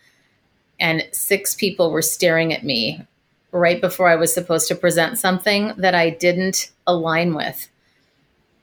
and 0.81 1.07
six 1.13 1.55
people 1.55 1.91
were 1.91 2.03
staring 2.03 2.53
at 2.53 2.65
me 2.65 3.05
right 3.53 3.81
before 3.81 4.09
i 4.09 4.17
was 4.17 4.33
supposed 4.33 4.69
to 4.69 4.75
present 4.75 5.19
something 5.19 5.73
that 5.77 5.95
i 5.95 6.11
didn't 6.11 6.71
align 6.87 7.35
with 7.35 7.69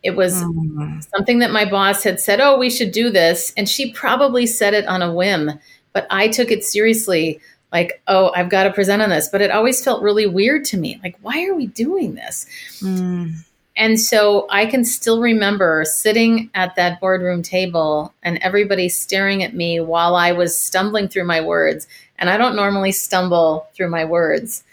it 0.02 0.16
was 0.16 0.42
mm-hmm. 0.42 1.00
something 1.16 1.40
that 1.40 1.52
my 1.52 1.66
boss 1.66 2.04
had 2.04 2.20
said 2.20 2.40
oh 2.40 2.58
we 2.58 2.70
should 2.70 2.92
do 2.92 3.10
this 3.10 3.54
and 3.58 3.68
she 3.70 3.94
probably 3.94 4.46
said 4.46 4.74
it 4.74 4.86
on 4.88 5.02
a 5.02 5.14
whim 5.14 5.52
but 5.94 6.08
i 6.10 6.28
took 6.28 6.52
it 6.52 6.64
seriously 6.64 7.40
like 7.72 8.02
oh 8.08 8.32
i've 8.36 8.50
got 8.50 8.64
to 8.64 8.74
present 8.74 9.02
on 9.02 9.10
this 9.10 9.30
but 9.30 9.42
it 9.42 9.52
always 9.52 9.84
felt 9.84 10.02
really 10.02 10.26
weird 10.26 10.66
to 10.66 10.78
me 10.78 11.00
like 11.04 11.18
why 11.22 11.46
are 11.46 11.54
we 11.54 11.68
doing 11.68 12.16
this 12.16 12.46
mm 12.82 13.34
and 13.80 13.98
so 13.98 14.46
I 14.50 14.66
can 14.66 14.84
still 14.84 15.22
remember 15.22 15.86
sitting 15.86 16.50
at 16.54 16.76
that 16.76 17.00
boardroom 17.00 17.42
table 17.42 18.14
and 18.22 18.38
everybody 18.40 18.90
staring 18.90 19.42
at 19.42 19.56
me 19.56 19.80
while 19.80 20.18
I 20.18 20.34
was 20.34 20.60
stumbling 20.60 21.08
through 21.08 21.24
my 21.24 21.40
words. 21.40 21.88
And 22.18 22.30
I 22.30 22.36
don't 22.36 22.58
normally 22.58 22.92
stumble 22.92 23.70
through 23.74 23.90
my 23.90 24.04
words. 24.04 24.66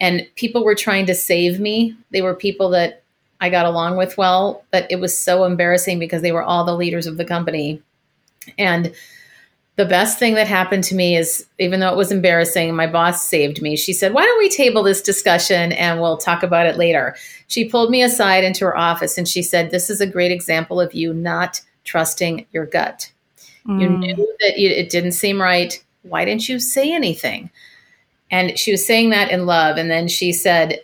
And 0.00 0.24
people 0.36 0.62
were 0.62 0.76
trying 0.76 1.06
to 1.06 1.16
save 1.16 1.58
me. 1.58 1.96
They 2.12 2.22
were 2.22 2.32
people 2.32 2.70
that 2.70 3.02
I 3.40 3.50
got 3.50 3.66
along 3.66 3.96
with 3.96 4.16
well, 4.16 4.64
but 4.70 4.86
it 4.88 5.00
was 5.00 5.18
so 5.18 5.42
embarrassing 5.42 5.98
because 5.98 6.22
they 6.22 6.30
were 6.30 6.44
all 6.44 6.64
the 6.64 6.76
leaders 6.76 7.08
of 7.08 7.16
the 7.16 7.24
company. 7.24 7.82
And 8.56 8.94
the 9.78 9.86
best 9.86 10.18
thing 10.18 10.34
that 10.34 10.48
happened 10.48 10.82
to 10.82 10.96
me 10.96 11.16
is 11.16 11.46
even 11.60 11.78
though 11.78 11.92
it 11.92 11.96
was 11.96 12.10
embarrassing, 12.10 12.74
my 12.74 12.88
boss 12.88 13.22
saved 13.22 13.62
me. 13.62 13.76
She 13.76 13.92
said, 13.92 14.12
Why 14.12 14.24
don't 14.24 14.38
we 14.38 14.48
table 14.48 14.82
this 14.82 15.00
discussion 15.00 15.70
and 15.70 16.00
we'll 16.00 16.16
talk 16.16 16.42
about 16.42 16.66
it 16.66 16.76
later? 16.76 17.14
She 17.46 17.68
pulled 17.68 17.88
me 17.88 18.02
aside 18.02 18.42
into 18.42 18.64
her 18.64 18.76
office 18.76 19.16
and 19.16 19.28
she 19.28 19.40
said, 19.40 19.70
This 19.70 19.88
is 19.88 20.00
a 20.00 20.06
great 20.06 20.32
example 20.32 20.80
of 20.80 20.94
you 20.94 21.14
not 21.14 21.60
trusting 21.84 22.44
your 22.50 22.66
gut. 22.66 23.12
Mm. 23.68 23.80
You 23.80 23.88
knew 23.90 24.16
that 24.40 24.60
it 24.60 24.90
didn't 24.90 25.12
seem 25.12 25.40
right. 25.40 25.80
Why 26.02 26.24
didn't 26.24 26.48
you 26.48 26.58
say 26.58 26.92
anything? 26.92 27.48
And 28.32 28.58
she 28.58 28.72
was 28.72 28.84
saying 28.84 29.10
that 29.10 29.30
in 29.30 29.46
love. 29.46 29.76
And 29.76 29.88
then 29.88 30.08
she 30.08 30.32
said, 30.32 30.80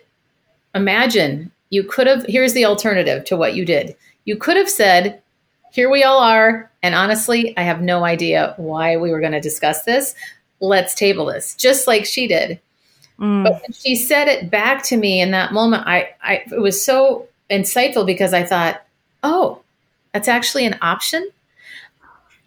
Imagine 0.73 1.51
you 1.69 1.83
could 1.83 2.07
have, 2.07 2.25
here's 2.29 2.53
the 2.53 2.63
alternative 2.63 3.25
to 3.25 3.35
what 3.35 3.55
you 3.55 3.65
did. 3.65 3.93
You 4.23 4.37
could 4.37 4.55
have 4.55 4.69
said, 4.69 5.21
here 5.75 5.89
we 5.89 6.05
all 6.05 6.19
are. 6.19 6.71
And 6.85 6.93
honestly, 6.93 7.51
I 7.57 7.63
have 7.63 7.81
no 7.81 8.05
idea 8.05 8.53
why 8.57 8.95
we 8.95 9.09
were 9.09 9.19
going 9.19 9.31
to 9.31 9.41
discuss 9.41 9.81
this. 9.85 10.13
Let's 10.59 10.93
table 10.93 11.25
this, 11.25 11.55
just 11.55 11.87
like 11.87 12.05
she 12.05 12.27
did. 12.27 12.59
Mm. 13.19 13.43
But 13.43 13.53
when 13.53 13.73
she 13.73 13.95
said 13.95 14.27
it 14.27 14.51
back 14.51 14.83
to 14.83 14.95
me 14.95 15.19
in 15.19 15.31
that 15.31 15.51
moment, 15.51 15.87
I, 15.87 16.13
I 16.21 16.43
it 16.51 16.61
was 16.61 16.85
so 16.85 17.27
insightful 17.49 18.05
because 18.05 18.35
I 18.35 18.43
thought, 18.43 18.85
oh, 19.23 19.63
that's 20.13 20.27
actually 20.27 20.67
an 20.67 20.77
option. 20.83 21.27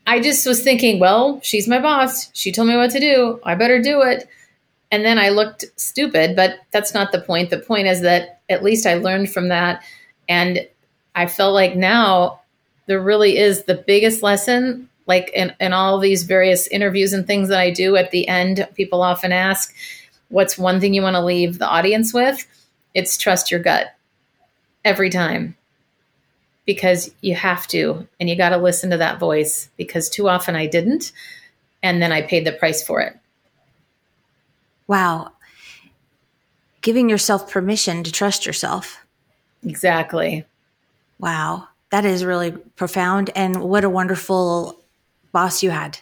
I 0.07 0.21
just 0.21 0.47
was 0.47 0.63
thinking, 0.63 1.01
well, 1.01 1.41
she's 1.43 1.67
my 1.67 1.81
boss. 1.81 2.31
She 2.33 2.53
told 2.53 2.69
me 2.69 2.77
what 2.77 2.93
to 2.93 3.01
do. 3.01 3.41
I 3.43 3.57
better 3.57 3.83
do 3.83 4.03
it. 4.03 4.29
And 4.93 5.05
then 5.05 5.19
I 5.19 5.31
looked 5.31 5.65
stupid, 5.75 6.37
but 6.37 6.61
that's 6.71 6.95
not 6.95 7.11
the 7.11 7.21
point. 7.21 7.51
The 7.51 7.59
point 7.59 7.89
is 7.89 8.03
that 8.03 8.41
at 8.49 8.63
least 8.63 8.87
I 8.87 8.95
learned 8.95 9.33
from 9.33 9.49
that. 9.49 9.83
And 10.29 10.65
I 11.17 11.27
felt 11.27 11.55
like 11.55 11.75
now 11.75 12.39
there 12.89 13.01
really 13.01 13.37
is 13.37 13.65
the 13.65 13.75
biggest 13.75 14.23
lesson. 14.23 14.89
Like 15.07 15.31
in, 15.35 15.55
in 15.61 15.73
all 15.73 15.99
these 15.99 16.25
various 16.25 16.67
interviews 16.67 17.13
and 17.13 17.27
things 17.27 17.49
that 17.51 17.61
I 17.61 17.71
do 17.71 17.97
at 17.97 18.11
the 18.11 18.27
end, 18.27 18.67
people 18.75 19.03
often 19.03 19.31
ask, 19.31 19.73
What's 20.31 20.59
one 20.59 20.79
thing 20.81 20.93
you 20.93 21.01
want 21.01 21.15
to 21.15 21.25
leave 21.25 21.59
the 21.59 21.67
audience 21.67 22.13
with? 22.13 22.47
It's 22.93 23.17
trust 23.17 23.51
your 23.51 23.61
gut 23.61 23.95
every 24.85 25.09
time 25.09 25.57
because 26.67 27.11
you 27.23 27.35
have 27.35 27.67
to 27.69 28.07
and 28.21 28.29
you 28.29 28.37
got 28.37 28.51
to 28.51 28.59
listen 28.59 28.91
to 28.91 28.99
that 28.99 29.19
voice 29.19 29.71
because 29.79 30.11
too 30.11 30.29
often 30.29 30.55
I 30.55 30.67
didn't 30.67 31.13
and 31.83 32.03
then 32.03 32.13
I 32.13 32.21
paid 32.21 32.45
the 32.45 32.53
price 32.53 32.83
for 32.83 33.01
it. 33.01 33.17
Wow. 34.87 35.33
Giving 36.83 37.09
yourself 37.09 37.51
permission 37.51 38.03
to 38.05 38.13
trust 38.13 38.45
yourself. 38.45 39.05
Exactly. 39.65 40.45
Wow. 41.19 41.68
That 41.91 42.05
is 42.05 42.25
really 42.25 42.53
profound 42.53 43.31
and 43.35 43.63
what 43.63 43.85
a 43.85 43.91
wonderful 43.91 44.79
boss 45.33 45.63
you 45.63 45.71
had. 45.71 45.99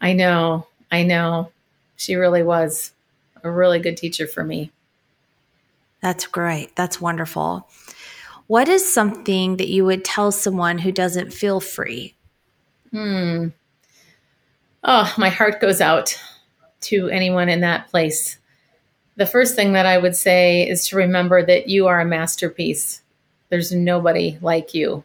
I 0.00 0.12
know. 0.12 0.66
I 0.90 1.02
know. 1.02 1.50
She 1.96 2.14
really 2.14 2.42
was 2.42 2.92
a 3.42 3.50
really 3.50 3.78
good 3.78 3.96
teacher 3.96 4.26
for 4.26 4.44
me. 4.44 4.70
That's 6.00 6.26
great. 6.26 6.76
That's 6.76 7.00
wonderful. 7.00 7.68
What 8.46 8.68
is 8.68 8.90
something 8.90 9.56
that 9.56 9.68
you 9.68 9.84
would 9.84 10.04
tell 10.04 10.32
someone 10.32 10.78
who 10.78 10.92
doesn't 10.92 11.32
feel 11.32 11.60
free? 11.60 12.14
Hmm. 12.90 13.48
Oh, 14.84 15.12
my 15.18 15.28
heart 15.28 15.60
goes 15.60 15.80
out 15.80 16.18
to 16.82 17.08
anyone 17.08 17.48
in 17.48 17.60
that 17.60 17.88
place. 17.90 18.38
The 19.16 19.26
first 19.26 19.56
thing 19.56 19.72
that 19.72 19.84
I 19.84 19.98
would 19.98 20.14
say 20.16 20.66
is 20.66 20.86
to 20.88 20.96
remember 20.96 21.44
that 21.44 21.68
you 21.68 21.88
are 21.88 22.00
a 22.00 22.04
masterpiece. 22.04 23.02
There's 23.48 23.72
nobody 23.72 24.38
like 24.40 24.74
you. 24.74 25.04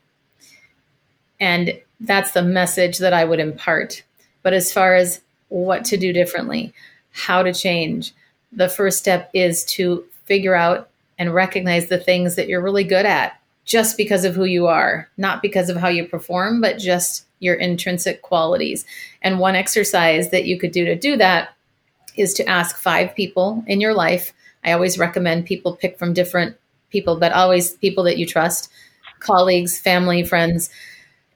And 1.39 1.79
that's 1.99 2.31
the 2.31 2.41
message 2.41 2.97
that 2.99 3.13
I 3.13 3.25
would 3.25 3.39
impart. 3.39 4.03
But 4.41 4.53
as 4.53 4.71
far 4.71 4.95
as 4.95 5.21
what 5.49 5.85
to 5.85 5.97
do 5.97 6.13
differently, 6.13 6.73
how 7.11 7.43
to 7.43 7.53
change, 7.53 8.13
the 8.51 8.69
first 8.69 8.99
step 8.99 9.29
is 9.33 9.63
to 9.65 10.05
figure 10.25 10.55
out 10.55 10.89
and 11.17 11.33
recognize 11.33 11.87
the 11.87 11.97
things 11.97 12.35
that 12.35 12.47
you're 12.47 12.61
really 12.61 12.83
good 12.83 13.05
at 13.05 13.39
just 13.65 13.97
because 13.97 14.25
of 14.25 14.35
who 14.35 14.45
you 14.45 14.67
are, 14.67 15.09
not 15.17 15.41
because 15.41 15.69
of 15.69 15.77
how 15.77 15.87
you 15.87 16.05
perform, 16.05 16.59
but 16.59 16.77
just 16.77 17.25
your 17.39 17.55
intrinsic 17.55 18.21
qualities. 18.21 18.85
And 19.21 19.39
one 19.39 19.55
exercise 19.55 20.31
that 20.31 20.45
you 20.45 20.59
could 20.59 20.71
do 20.71 20.85
to 20.85 20.95
do 20.95 21.17
that 21.17 21.53
is 22.15 22.33
to 22.35 22.47
ask 22.47 22.77
five 22.77 23.15
people 23.15 23.63
in 23.67 23.81
your 23.81 23.93
life. 23.93 24.33
I 24.63 24.71
always 24.71 24.97
recommend 24.97 25.45
people 25.45 25.75
pick 25.75 25.97
from 25.97 26.13
different 26.13 26.57
people, 26.93 27.17
but 27.17 27.33
always 27.33 27.71
people 27.71 28.05
that 28.05 28.17
you 28.17 28.25
trust, 28.25 28.71
colleagues, 29.19 29.77
family, 29.77 30.23
friends, 30.23 30.69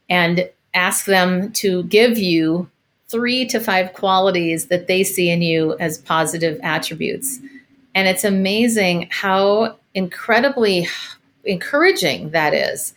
and 0.09 0.49
ask 0.73 1.05
them 1.05 1.51
to 1.51 1.83
give 1.83 2.17
you 2.17 2.69
three 3.09 3.45
to 3.47 3.59
five 3.59 3.93
qualities 3.93 4.67
that 4.67 4.87
they 4.87 5.03
see 5.03 5.29
in 5.29 5.41
you 5.41 5.77
as 5.79 5.97
positive 5.97 6.59
attributes. 6.63 7.39
And 7.95 8.07
it's 8.07 8.23
amazing 8.23 9.09
how 9.11 9.77
incredibly 9.93 10.87
encouraging 11.43 12.29
that 12.31 12.53
is. 12.53 12.93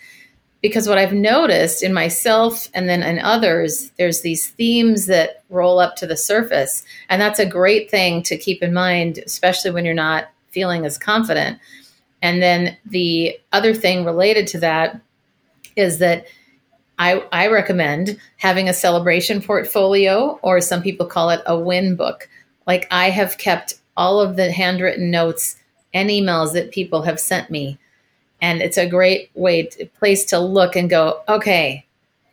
Because 0.60 0.86
what 0.86 0.98
I've 0.98 1.14
noticed 1.14 1.82
in 1.82 1.94
myself 1.94 2.68
and 2.74 2.86
then 2.86 3.02
in 3.02 3.18
others, 3.18 3.90
there's 3.96 4.20
these 4.20 4.48
themes 4.48 5.06
that 5.06 5.42
roll 5.48 5.78
up 5.78 5.96
to 5.96 6.06
the 6.06 6.18
surface. 6.18 6.84
And 7.08 7.22
that's 7.22 7.38
a 7.38 7.46
great 7.46 7.90
thing 7.90 8.22
to 8.24 8.36
keep 8.36 8.62
in 8.62 8.74
mind, 8.74 9.20
especially 9.24 9.70
when 9.70 9.86
you're 9.86 9.94
not 9.94 10.28
feeling 10.50 10.84
as 10.84 10.98
confident. 10.98 11.58
And 12.22 12.42
then 12.42 12.76
the 12.84 13.38
other 13.52 13.74
thing 13.74 14.04
related 14.04 14.46
to 14.48 14.60
that 14.60 15.00
is 15.76 15.98
that 15.98 16.26
I, 16.98 17.24
I 17.32 17.46
recommend 17.46 18.20
having 18.36 18.68
a 18.68 18.74
celebration 18.74 19.40
portfolio, 19.40 20.38
or 20.42 20.60
some 20.60 20.82
people 20.82 21.06
call 21.06 21.30
it 21.30 21.40
a 21.46 21.58
win 21.58 21.96
book. 21.96 22.28
Like 22.66 22.86
I 22.90 23.08
have 23.08 23.38
kept 23.38 23.76
all 23.96 24.20
of 24.20 24.36
the 24.36 24.52
handwritten 24.52 25.10
notes 25.10 25.56
and 25.94 26.10
emails 26.10 26.52
that 26.52 26.72
people 26.72 27.02
have 27.02 27.18
sent 27.18 27.50
me. 27.50 27.78
And 28.42 28.60
it's 28.60 28.78
a 28.78 28.88
great 28.88 29.30
way 29.34 29.64
to, 29.64 29.86
place 29.86 30.24
to 30.26 30.38
look 30.38 30.76
and 30.76 30.88
go, 30.88 31.22
okay, 31.28 31.86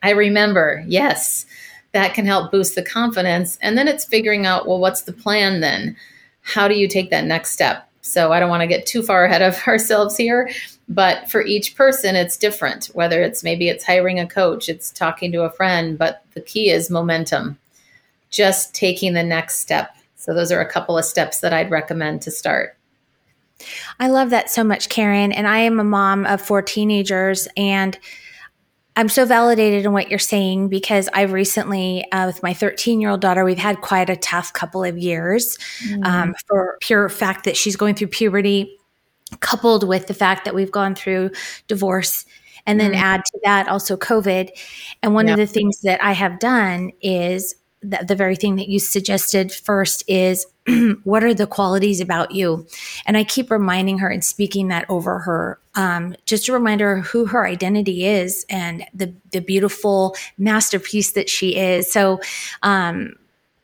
I 0.03 0.11
remember. 0.11 0.83
Yes, 0.85 1.45
that 1.93 2.13
can 2.13 2.25
help 2.25 2.51
boost 2.51 2.75
the 2.75 2.83
confidence. 2.83 3.57
And 3.61 3.77
then 3.77 3.87
it's 3.87 4.05
figuring 4.05 4.45
out, 4.45 4.67
well, 4.67 4.79
what's 4.79 5.01
the 5.01 5.13
plan 5.13 5.61
then? 5.61 5.95
How 6.41 6.67
do 6.67 6.75
you 6.75 6.87
take 6.87 7.09
that 7.09 7.25
next 7.25 7.51
step? 7.51 7.86
So 8.07 8.31
I 8.31 8.39
don't 8.39 8.49
want 8.49 8.61
to 8.61 8.67
get 8.67 8.85
too 8.85 9.03
far 9.03 9.25
ahead 9.25 9.41
of 9.41 9.57
ourselves 9.67 10.17
here, 10.17 10.49
but 10.87 11.29
for 11.29 11.41
each 11.43 11.75
person, 11.75 12.15
it's 12.15 12.37
different. 12.37 12.85
Whether 12.93 13.21
it's 13.21 13.43
maybe 13.43 13.69
it's 13.69 13.85
hiring 13.85 14.19
a 14.19 14.27
coach, 14.27 14.69
it's 14.69 14.91
talking 14.91 15.31
to 15.33 15.43
a 15.43 15.51
friend, 15.51 15.97
but 15.97 16.23
the 16.33 16.41
key 16.41 16.69
is 16.69 16.89
momentum, 16.89 17.57
just 18.29 18.73
taking 18.73 19.13
the 19.13 19.23
next 19.23 19.57
step 19.57 19.97
so, 20.27 20.33
those 20.33 20.51
are 20.51 20.59
a 20.59 20.69
couple 20.69 20.97
of 20.97 21.05
steps 21.05 21.39
that 21.39 21.53
I'd 21.53 21.71
recommend 21.71 22.21
to 22.23 22.31
start. 22.31 22.75
I 23.97 24.09
love 24.09 24.29
that 24.31 24.49
so 24.49 24.61
much, 24.61 24.89
Karen. 24.89 25.31
And 25.31 25.47
I 25.47 25.59
am 25.59 25.79
a 25.79 25.85
mom 25.85 26.25
of 26.25 26.41
four 26.41 26.61
teenagers, 26.61 27.47
and 27.55 27.97
I'm 28.97 29.09
so 29.09 29.25
validated 29.25 29.85
in 29.85 29.93
what 29.93 30.09
you're 30.09 30.17
saying 30.17 30.69
because 30.69 31.07
I've 31.13 31.31
recently, 31.31 32.03
uh, 32.11 32.25
with 32.25 32.41
my 32.41 32.55
13 32.55 32.99
year 32.99 33.11
old 33.11 33.21
daughter, 33.21 33.45
we've 33.45 33.55
had 33.55 33.81
quite 33.81 34.09
a 34.09 34.15
tough 34.15 34.53
couple 34.53 34.83
of 34.83 34.97
years 34.97 35.55
mm. 35.87 36.03
um, 36.03 36.33
for 36.47 36.77
pure 36.81 37.07
fact 37.07 37.45
that 37.45 37.55
she's 37.55 37.75
going 37.75 37.93
through 37.93 38.07
puberty, 38.07 38.75
coupled 39.39 39.87
with 39.87 40.07
the 40.07 40.15
fact 40.15 40.45
that 40.45 40.55
we've 40.55 40.71
gone 40.71 40.95
through 40.95 41.29
divorce. 41.67 42.25
And 42.65 42.79
then 42.79 42.93
mm. 42.93 42.97
add 42.97 43.23
to 43.23 43.39
that 43.43 43.67
also 43.67 43.97
COVID. 43.97 44.49
And 45.03 45.13
one 45.13 45.29
of 45.29 45.37
the 45.37 45.45
things 45.45 45.81
that 45.81 46.03
I 46.03 46.13
have 46.13 46.39
done 46.39 46.91
is 46.99 47.55
the, 47.81 48.03
the 48.05 48.15
very 48.15 48.35
thing 48.35 48.55
that 48.55 48.67
you 48.67 48.79
suggested 48.79 49.51
first 49.51 50.03
is 50.07 50.47
what 51.03 51.23
are 51.23 51.33
the 51.33 51.47
qualities 51.47 52.01
about 52.01 52.31
you? 52.31 52.67
And 53.05 53.17
I 53.17 53.23
keep 53.23 53.49
reminding 53.51 53.99
her 53.99 54.09
and 54.09 54.23
speaking 54.23 54.67
that 54.67 54.85
over 54.89 55.19
her, 55.19 55.59
um, 55.75 56.15
just 56.25 56.45
to 56.45 56.53
remind 56.53 56.81
her 56.81 57.01
who 57.01 57.25
her 57.25 57.47
identity 57.47 58.05
is 58.05 58.45
and 58.49 58.85
the 58.93 59.13
the 59.31 59.41
beautiful 59.41 60.15
masterpiece 60.37 61.11
that 61.13 61.29
she 61.29 61.55
is. 61.55 61.91
So, 61.91 62.19
um, 62.63 63.15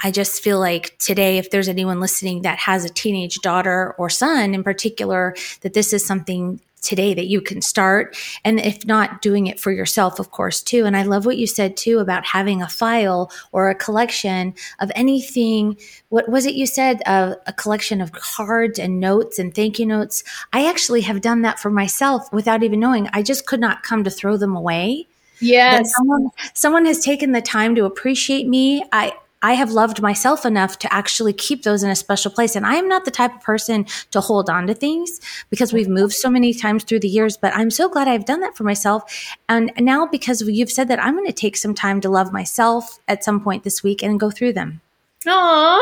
I 0.03 0.11
just 0.11 0.43
feel 0.43 0.59
like 0.59 0.97
today, 0.99 1.37
if 1.37 1.49
there's 1.49 1.69
anyone 1.69 2.01
listening 2.01 2.41
that 2.41 2.57
has 2.59 2.83
a 2.83 2.89
teenage 2.89 3.39
daughter 3.39 3.95
or 3.97 4.09
son 4.09 4.53
in 4.53 4.63
particular, 4.63 5.33
that 5.61 5.73
this 5.73 5.93
is 5.93 6.05
something 6.05 6.59
today 6.83 7.13
that 7.13 7.27
you 7.27 7.41
can 7.41 7.61
start. 7.61 8.15
And 8.45 8.59
if 8.59 8.85
not, 8.85 9.21
doing 9.21 9.47
it 9.47 9.59
for 9.59 9.71
yourself, 9.71 10.19
of 10.19 10.31
course, 10.31 10.61
too. 10.61 10.85
And 10.85 10.95
I 10.95 11.03
love 11.03 11.25
what 11.25 11.37
you 11.37 11.47
said 11.47 11.75
too 11.75 11.99
about 11.99 12.25
having 12.25 12.61
a 12.61 12.69
file 12.69 13.31
or 13.51 13.69
a 13.69 13.75
collection 13.75 14.53
of 14.79 14.91
anything. 14.93 15.77
What 16.09 16.29
was 16.29 16.45
it 16.45 16.53
you 16.53 16.67
said? 16.67 17.01
Uh, 17.05 17.35
a 17.47 17.53
collection 17.53 18.01
of 18.01 18.11
cards 18.11 18.77
and 18.77 18.99
notes 18.99 19.39
and 19.39 19.55
thank 19.55 19.79
you 19.79 19.85
notes. 19.85 20.23
I 20.51 20.69
actually 20.69 21.01
have 21.01 21.21
done 21.21 21.41
that 21.41 21.59
for 21.59 21.71
myself 21.71 22.31
without 22.31 22.63
even 22.63 22.79
knowing. 22.79 23.09
I 23.13 23.23
just 23.23 23.45
could 23.45 23.59
not 23.59 23.83
come 23.83 24.03
to 24.03 24.11
throw 24.11 24.37
them 24.37 24.55
away. 24.55 25.07
Yes. 25.39 25.93
Someone, 25.95 26.29
someone 26.53 26.85
has 26.85 27.03
taken 27.03 27.31
the 27.31 27.41
time 27.41 27.75
to 27.75 27.85
appreciate 27.85 28.47
me. 28.47 28.83
I, 28.91 29.13
I 29.43 29.53
have 29.53 29.71
loved 29.71 30.01
myself 30.01 30.45
enough 30.45 30.79
to 30.79 30.91
actually 30.91 31.33
keep 31.33 31.63
those 31.63 31.83
in 31.83 31.89
a 31.89 31.95
special 31.95 32.31
place. 32.31 32.55
And 32.55 32.65
I 32.65 32.75
am 32.75 32.87
not 32.87 33.03
the 33.03 33.11
type 33.11 33.35
of 33.35 33.41
person 33.41 33.85
to 34.11 34.21
hold 34.21 34.49
on 34.49 34.67
to 34.67 34.73
things 34.73 35.19
because 35.49 35.73
we've 35.73 35.89
moved 35.89 36.13
so 36.13 36.29
many 36.29 36.53
times 36.53 36.85
through 36.85 37.01
the 37.01 37.09
years, 37.09 37.35
but 37.35 37.53
I'm 37.53 37.69
so 37.69 37.89
glad 37.89 38.07
I've 38.07 38.25
done 38.25 38.39
that 38.39 38.55
for 38.55 38.63
myself. 38.63 39.03
And 39.49 39.71
now 39.77 40.07
because 40.07 40.41
you've 40.41 40.71
said 40.71 40.87
that, 40.87 41.03
I'm 41.03 41.15
going 41.15 41.27
to 41.27 41.33
take 41.33 41.57
some 41.57 41.75
time 41.75 41.99
to 42.01 42.09
love 42.09 42.31
myself 42.31 42.99
at 43.07 43.23
some 43.23 43.43
point 43.43 43.63
this 43.63 43.83
week 43.83 44.01
and 44.01 44.19
go 44.19 44.31
through 44.31 44.53
them. 44.53 44.81
Aww. 45.27 45.81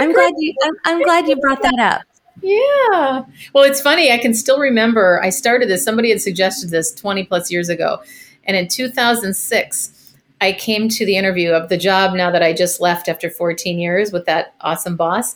I'm 0.00 0.12
glad 0.12 0.32
you, 0.38 0.54
I'm, 0.62 0.74
I'm 0.84 1.02
glad 1.02 1.28
you 1.28 1.36
brought 1.36 1.62
that 1.62 1.78
up. 1.78 2.02
Yeah. 2.42 3.24
Well, 3.52 3.64
it's 3.64 3.80
funny. 3.80 4.12
I 4.12 4.18
can 4.18 4.34
still 4.34 4.58
remember 4.58 5.20
I 5.22 5.30
started 5.30 5.68
this. 5.68 5.84
Somebody 5.84 6.10
had 6.10 6.20
suggested 6.20 6.70
this 6.70 6.94
20 6.94 7.24
plus 7.24 7.50
years 7.50 7.68
ago. 7.68 8.02
And 8.44 8.56
in 8.56 8.68
2006, 8.68 10.03
I 10.40 10.52
came 10.52 10.88
to 10.90 11.06
the 11.06 11.16
interview 11.16 11.50
of 11.50 11.68
the 11.68 11.76
job 11.76 12.14
now 12.14 12.30
that 12.30 12.42
I 12.42 12.52
just 12.52 12.80
left 12.80 13.08
after 13.08 13.30
14 13.30 13.78
years 13.78 14.12
with 14.12 14.26
that 14.26 14.54
awesome 14.60 14.96
boss. 14.96 15.34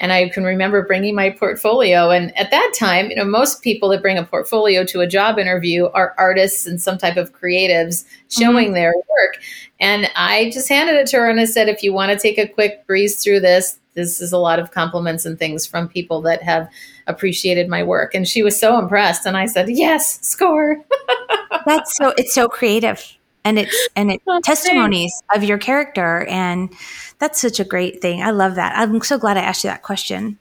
And 0.00 0.12
I 0.12 0.28
can 0.28 0.44
remember 0.44 0.86
bringing 0.86 1.16
my 1.16 1.30
portfolio. 1.30 2.10
And 2.10 2.36
at 2.38 2.52
that 2.52 2.72
time, 2.78 3.10
you 3.10 3.16
know, 3.16 3.24
most 3.24 3.62
people 3.62 3.88
that 3.88 4.00
bring 4.00 4.16
a 4.16 4.24
portfolio 4.24 4.84
to 4.84 5.00
a 5.00 5.08
job 5.08 5.38
interview 5.38 5.86
are 5.86 6.14
artists 6.16 6.66
and 6.66 6.80
some 6.80 6.98
type 6.98 7.16
of 7.16 7.32
creatives 7.32 8.04
showing 8.30 8.66
mm-hmm. 8.66 8.74
their 8.74 8.94
work. 8.94 9.42
And 9.80 10.08
I 10.14 10.50
just 10.50 10.68
handed 10.68 10.94
it 10.94 11.08
to 11.08 11.16
her 11.16 11.28
and 11.28 11.40
I 11.40 11.46
said, 11.46 11.68
if 11.68 11.82
you 11.82 11.92
want 11.92 12.12
to 12.12 12.18
take 12.18 12.38
a 12.38 12.46
quick 12.46 12.86
breeze 12.86 13.22
through 13.22 13.40
this, 13.40 13.80
this 13.94 14.20
is 14.20 14.32
a 14.32 14.38
lot 14.38 14.60
of 14.60 14.70
compliments 14.70 15.26
and 15.26 15.36
things 15.36 15.66
from 15.66 15.88
people 15.88 16.20
that 16.22 16.44
have 16.44 16.70
appreciated 17.08 17.68
my 17.68 17.82
work. 17.82 18.14
And 18.14 18.28
she 18.28 18.44
was 18.44 18.58
so 18.58 18.78
impressed. 18.78 19.26
And 19.26 19.36
I 19.36 19.46
said, 19.46 19.68
yes, 19.68 20.24
score. 20.24 20.76
That's 21.66 21.96
so, 21.96 22.14
it's 22.16 22.32
so 22.32 22.46
creative 22.46 23.17
and 23.44 23.58
it's 23.58 23.88
and 23.96 24.10
it 24.10 24.22
oh, 24.26 24.40
testimonies 24.42 25.12
thanks. 25.30 25.42
of 25.42 25.48
your 25.48 25.58
character 25.58 26.26
and 26.26 26.72
that's 27.18 27.40
such 27.40 27.60
a 27.60 27.64
great 27.64 28.00
thing. 28.00 28.22
I 28.22 28.30
love 28.30 28.54
that. 28.56 28.76
I'm 28.76 29.00
so 29.00 29.18
glad 29.18 29.36
i 29.36 29.40
asked 29.40 29.64
you 29.64 29.70
that 29.70 29.82
question. 29.82 30.38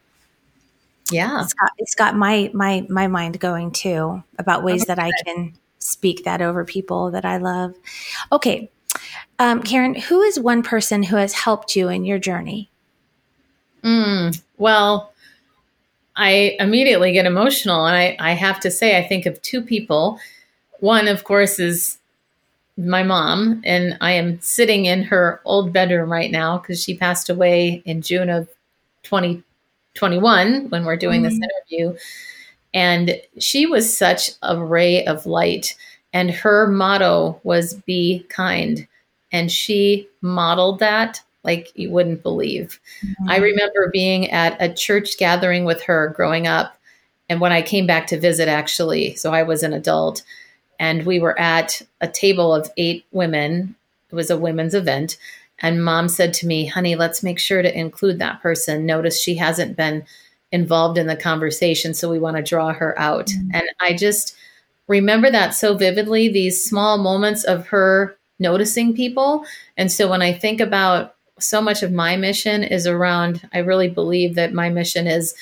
Yeah. 1.11 1.41
It's 1.41 1.53
got, 1.53 1.71
it's 1.77 1.95
got 1.95 2.15
my 2.15 2.51
my 2.53 2.85
my 2.89 3.07
mind 3.07 3.39
going 3.39 3.71
too 3.71 4.23
about 4.37 4.63
ways 4.63 4.85
that 4.85 4.99
i 4.99 5.09
can 5.25 5.53
speak 5.79 6.25
that 6.25 6.41
over 6.41 6.65
people 6.65 7.11
that 7.11 7.25
i 7.25 7.37
love. 7.37 7.73
Okay 8.31 8.69
um, 9.39 9.61
karen 9.61 9.95
who 9.95 10.21
is 10.21 10.39
one 10.39 10.63
person 10.63 11.03
who 11.03 11.15
has 11.15 11.33
helped 11.33 11.75
you 11.75 11.89
in 11.89 12.05
your 12.05 12.19
journey? 12.19 12.69
Mm, 13.83 14.41
well 14.57 15.13
i 16.15 16.55
immediately 16.59 17.11
get 17.13 17.25
emotional 17.25 17.85
and 17.85 17.95
I, 17.95 18.17
I 18.19 18.31
have 18.33 18.59
to 18.61 18.71
say 18.71 18.97
i 18.97 19.07
think 19.07 19.25
of 19.25 19.41
two 19.41 19.61
people. 19.61 20.19
One 20.79 21.07
of 21.07 21.23
course 21.23 21.59
is 21.59 21.99
my 22.77 23.03
mom, 23.03 23.61
and 23.65 23.97
I 24.01 24.11
am 24.13 24.39
sitting 24.39 24.85
in 24.85 25.03
her 25.03 25.41
old 25.45 25.73
bedroom 25.73 26.11
right 26.11 26.31
now 26.31 26.59
because 26.59 26.81
she 26.81 26.95
passed 26.95 27.29
away 27.29 27.81
in 27.85 28.01
June 28.01 28.29
of 28.29 28.47
2021 29.03 30.69
when 30.69 30.85
we're 30.85 30.95
doing 30.95 31.23
mm-hmm. 31.23 31.39
this 31.39 31.49
interview. 31.71 31.97
And 32.73 33.19
she 33.39 33.65
was 33.65 33.95
such 33.95 34.31
a 34.43 34.63
ray 34.63 35.03
of 35.05 35.25
light. 35.25 35.75
And 36.13 36.29
her 36.29 36.67
motto 36.67 37.39
was 37.43 37.73
be 37.73 38.25
kind. 38.29 38.87
And 39.31 39.51
she 39.51 40.07
modeled 40.21 40.79
that 40.79 41.21
like 41.43 41.71
you 41.75 41.89
wouldn't 41.89 42.21
believe. 42.21 42.79
Mm-hmm. 43.03 43.29
I 43.29 43.37
remember 43.37 43.89
being 43.91 44.29
at 44.29 44.61
a 44.61 44.71
church 44.71 45.17
gathering 45.17 45.65
with 45.65 45.81
her 45.83 46.09
growing 46.09 46.45
up. 46.45 46.77
And 47.29 47.41
when 47.41 47.51
I 47.51 47.61
came 47.61 47.87
back 47.87 48.07
to 48.07 48.19
visit, 48.19 48.47
actually, 48.47 49.15
so 49.15 49.33
I 49.33 49.43
was 49.43 49.63
an 49.63 49.73
adult 49.73 50.23
and 50.79 51.05
we 51.05 51.19
were 51.19 51.39
at 51.39 51.81
a 52.01 52.07
table 52.07 52.53
of 52.53 52.69
eight 52.77 53.05
women. 53.11 53.75
It 54.11 54.15
was 54.15 54.29
a 54.29 54.37
women's 54.37 54.73
event. 54.73 55.17
And 55.59 55.83
mom 55.83 56.07
said 56.07 56.33
to 56.35 56.47
me, 56.47 56.65
honey, 56.65 56.95
let's 56.95 57.23
make 57.23 57.39
sure 57.39 57.61
to 57.61 57.77
include 57.77 58.19
that 58.19 58.41
person. 58.41 58.85
Notice 58.85 59.21
she 59.21 59.35
hasn't 59.35 59.75
been 59.75 60.05
involved 60.51 60.97
in 60.97 61.07
the 61.07 61.15
conversation, 61.15 61.93
so 61.93 62.09
we 62.09 62.19
want 62.19 62.37
to 62.37 62.43
draw 62.43 62.73
her 62.73 62.97
out. 62.99 63.27
Mm-hmm. 63.27 63.49
And 63.53 63.65
I 63.79 63.93
just 63.93 64.35
remember 64.87 65.31
that 65.31 65.53
so 65.53 65.75
vividly 65.75 66.29
these 66.29 66.63
small 66.63 66.97
moments 66.97 67.43
of 67.43 67.67
her 67.67 68.15
noticing 68.39 68.93
people. 68.93 69.45
And 69.77 69.91
so 69.91 70.09
when 70.09 70.21
I 70.21 70.31
think 70.31 70.61
about 70.61 71.15
so 71.39 71.61
much 71.61 71.83
of 71.83 71.91
my 71.91 72.15
mission 72.15 72.63
is 72.63 72.87
around, 72.87 73.47
I 73.53 73.59
really 73.59 73.89
believe 73.89 74.35
that 74.35 74.53
my 74.53 74.69
mission 74.69 75.07
is 75.07 75.33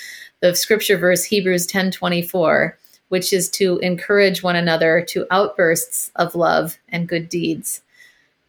the 0.41 0.55
scripture 0.55 0.97
verse 0.97 1.23
Hebrews 1.23 1.65
10 1.65 1.91
24 1.91 2.77
which 3.09 3.31
is 3.31 3.49
to 3.49 3.77
encourage 3.79 4.43
one 4.43 4.55
another 4.55 5.05
to 5.09 5.27
outbursts 5.31 6.11
of 6.15 6.35
love 6.35 6.77
and 6.89 7.07
good 7.07 7.29
deeds. 7.29 7.81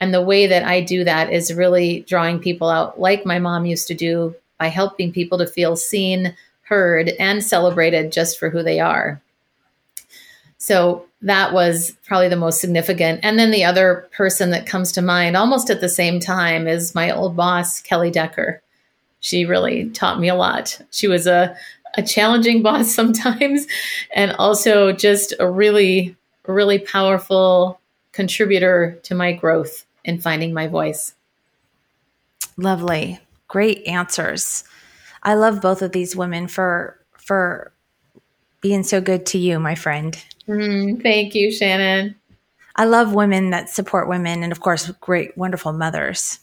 And 0.01 0.13
the 0.13 0.23
way 0.23 0.47
that 0.47 0.65
I 0.65 0.81
do 0.83 1.05
that 1.05 1.33
is 1.33 1.55
really 1.55 2.01
drawing 2.01 2.39
people 2.39 2.69
out, 2.69 3.01
like 3.01 3.25
my 3.25 3.39
mom 3.39 3.65
used 3.65 3.89
to 3.89 3.95
do, 3.95 4.35
by 4.59 4.69
helping 4.69 5.13
people 5.13 5.39
to 5.39 5.47
feel 5.47 5.77
seen, 5.77 6.35
heard, 6.63 7.11
and 7.19 7.43
celebrated 7.43 8.13
just 8.13 8.39
for 8.39 8.51
who 8.51 8.63
they 8.63 8.81
are. 8.81 9.21
So 10.59 11.07
that 11.23 11.53
was 11.53 11.97
probably 12.05 12.29
the 12.29 12.37
most 12.37 12.61
significant. 12.61 13.21
And 13.23 13.39
then 13.39 13.51
the 13.51 13.65
other 13.65 14.09
person 14.13 14.51
that 14.51 14.67
comes 14.67 14.93
to 14.93 15.03
mind 15.03 15.37
almost 15.37 15.71
at 15.71 15.81
the 15.81 15.89
same 15.89 16.21
time 16.21 16.67
is 16.67 16.95
my 16.95 17.11
old 17.11 17.37
boss, 17.37 17.81
Kelly 17.81 18.11
Decker. 18.11 18.63
She 19.21 19.45
really 19.45 19.91
taught 19.91 20.21
me 20.21 20.29
a 20.29 20.35
lot. 20.35 20.81
She 20.91 21.09
was 21.09 21.27
a 21.27 21.57
a 21.97 22.03
challenging 22.03 22.63
boss 22.63 22.95
sometimes, 22.95 23.67
and 24.15 24.33
also 24.33 24.93
just 24.93 25.35
a 25.39 25.51
really, 25.51 26.17
really 26.47 26.79
powerful 26.79 27.81
contributor 28.13 28.99
to 29.03 29.15
my 29.15 29.33
growth 29.33 29.85
in 30.05 30.21
finding 30.21 30.55
my 30.55 30.67
voice. 30.67 31.15
Lovely. 32.57 33.21
Great 33.49 33.87
answers. 33.87 34.65
I 35.23 35.35
love 35.35 35.61
both 35.61 35.83
of 35.83 35.93
these 35.93 36.17
women 36.17 36.49
for 36.49 36.99
for 37.19 37.73
being 38.61 38.83
so 38.83 39.01
good 39.01 39.27
to 39.27 39.39
you, 39.39 39.59
my 39.59 39.75
friend. 39.75 40.17
Mm, 40.49 41.03
thank 41.03 41.35
you, 41.35 41.53
Shannon. 41.53 42.15
I 42.77 42.85
love 42.85 43.15
women 43.15 43.51
that 43.51 43.71
support 43.71 44.09
women 44.09 44.43
and 44.43 44.53
of 44.53 44.61
course 44.61 44.91
great 45.01 45.37
wonderful 45.37 45.73
mothers. 45.73 46.41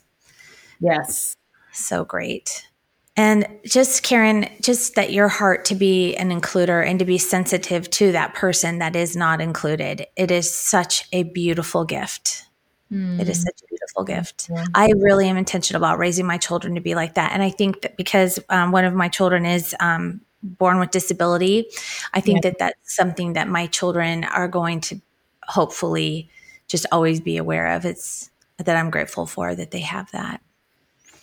Yes. 0.80 1.36
So 1.72 2.04
great. 2.04 2.68
And 3.16 3.48
just, 3.64 4.02
Karen, 4.02 4.50
just 4.60 4.96
that 4.96 5.14
your 5.14 5.28
heart 5.28 5.66
to 5.66 5.76
be 5.76 6.16
an 6.16 6.30
includer 6.32 6.86
and 6.86 6.98
to 6.98 7.06
be 7.06 7.20
sensitive 7.20 7.90
to 7.92 8.12
that 8.12 8.34
person 8.34 8.80
that 8.80 8.96
is 8.96 9.16
not 9.16 9.40
included. 9.40 10.08
It 10.16 10.32
is 10.32 10.54
such 10.54 11.08
a 11.14 11.24
beautiful 11.24 11.86
gift. 11.86 12.46
Mm. 12.92 13.20
It 13.20 13.30
is 13.30 13.44
such 13.44 13.62
a 13.62 13.68
beautiful 13.68 14.04
gift. 14.04 14.50
Yeah. 14.50 14.66
I 14.74 14.94
really 14.98 15.28
am 15.28 15.38
intentional 15.38 15.80
about 15.80 16.00
raising 16.00 16.26
my 16.26 16.38
children 16.38 16.74
to 16.76 16.82
be 16.82 16.96
like 16.96 17.14
that. 17.14 17.34
And 17.34 17.44
I 17.44 17.52
think 17.52 17.82
that 17.82 17.98
because 17.98 18.40
um, 18.50 18.72
one 18.72 18.86
of 18.86 18.96
my 18.96 19.10
children 19.10 19.46
is 19.46 19.76
um, 19.80 20.22
born 20.42 20.80
with 20.80 20.90
disability, 20.90 21.68
I 22.14 22.20
think 22.20 22.44
yeah. 22.44 22.50
that 22.50 22.60
that's 22.60 22.96
something 22.96 23.34
that 23.34 23.48
my 23.48 23.68
children 23.68 24.24
are 24.24 24.48
going 24.48 24.82
to 24.82 25.00
hopefully 25.44 26.30
just 26.68 26.86
always 26.92 27.20
be 27.20 27.38
aware 27.38 27.68
of. 27.68 27.86
It's 27.86 28.32
that 28.58 28.76
I'm 28.76 28.90
grateful 28.90 29.26
for 29.26 29.54
that 29.54 29.72
they 29.72 29.82
have 29.82 30.12
that. 30.12 30.42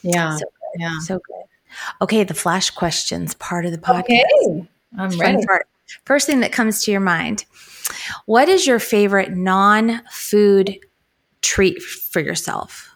Yeah. 0.03 0.37
So 0.37 0.44
good. 0.44 0.81
Yeah. 0.81 0.98
So 1.00 1.14
good. 1.18 1.39
Okay, 2.00 2.24
the 2.24 2.35
flash 2.35 2.70
questions 2.70 3.35
part 3.35 3.66
of 3.66 3.72
the 3.72 3.78
podcast. 3.78 4.22
Okay, 4.44 4.68
I'm 4.98 5.18
ready. 5.18 5.44
First 6.04 6.26
thing 6.26 6.40
that 6.40 6.52
comes 6.52 6.85
to 6.85 6.90
your 6.90 7.00
mind 7.00 7.44
What 8.26 8.48
is 8.48 8.66
your 8.66 8.78
favorite 8.78 9.33
non 9.33 10.02
food 10.11 10.78
treat 11.42 11.83
for 11.83 12.20
yourself? 12.20 12.90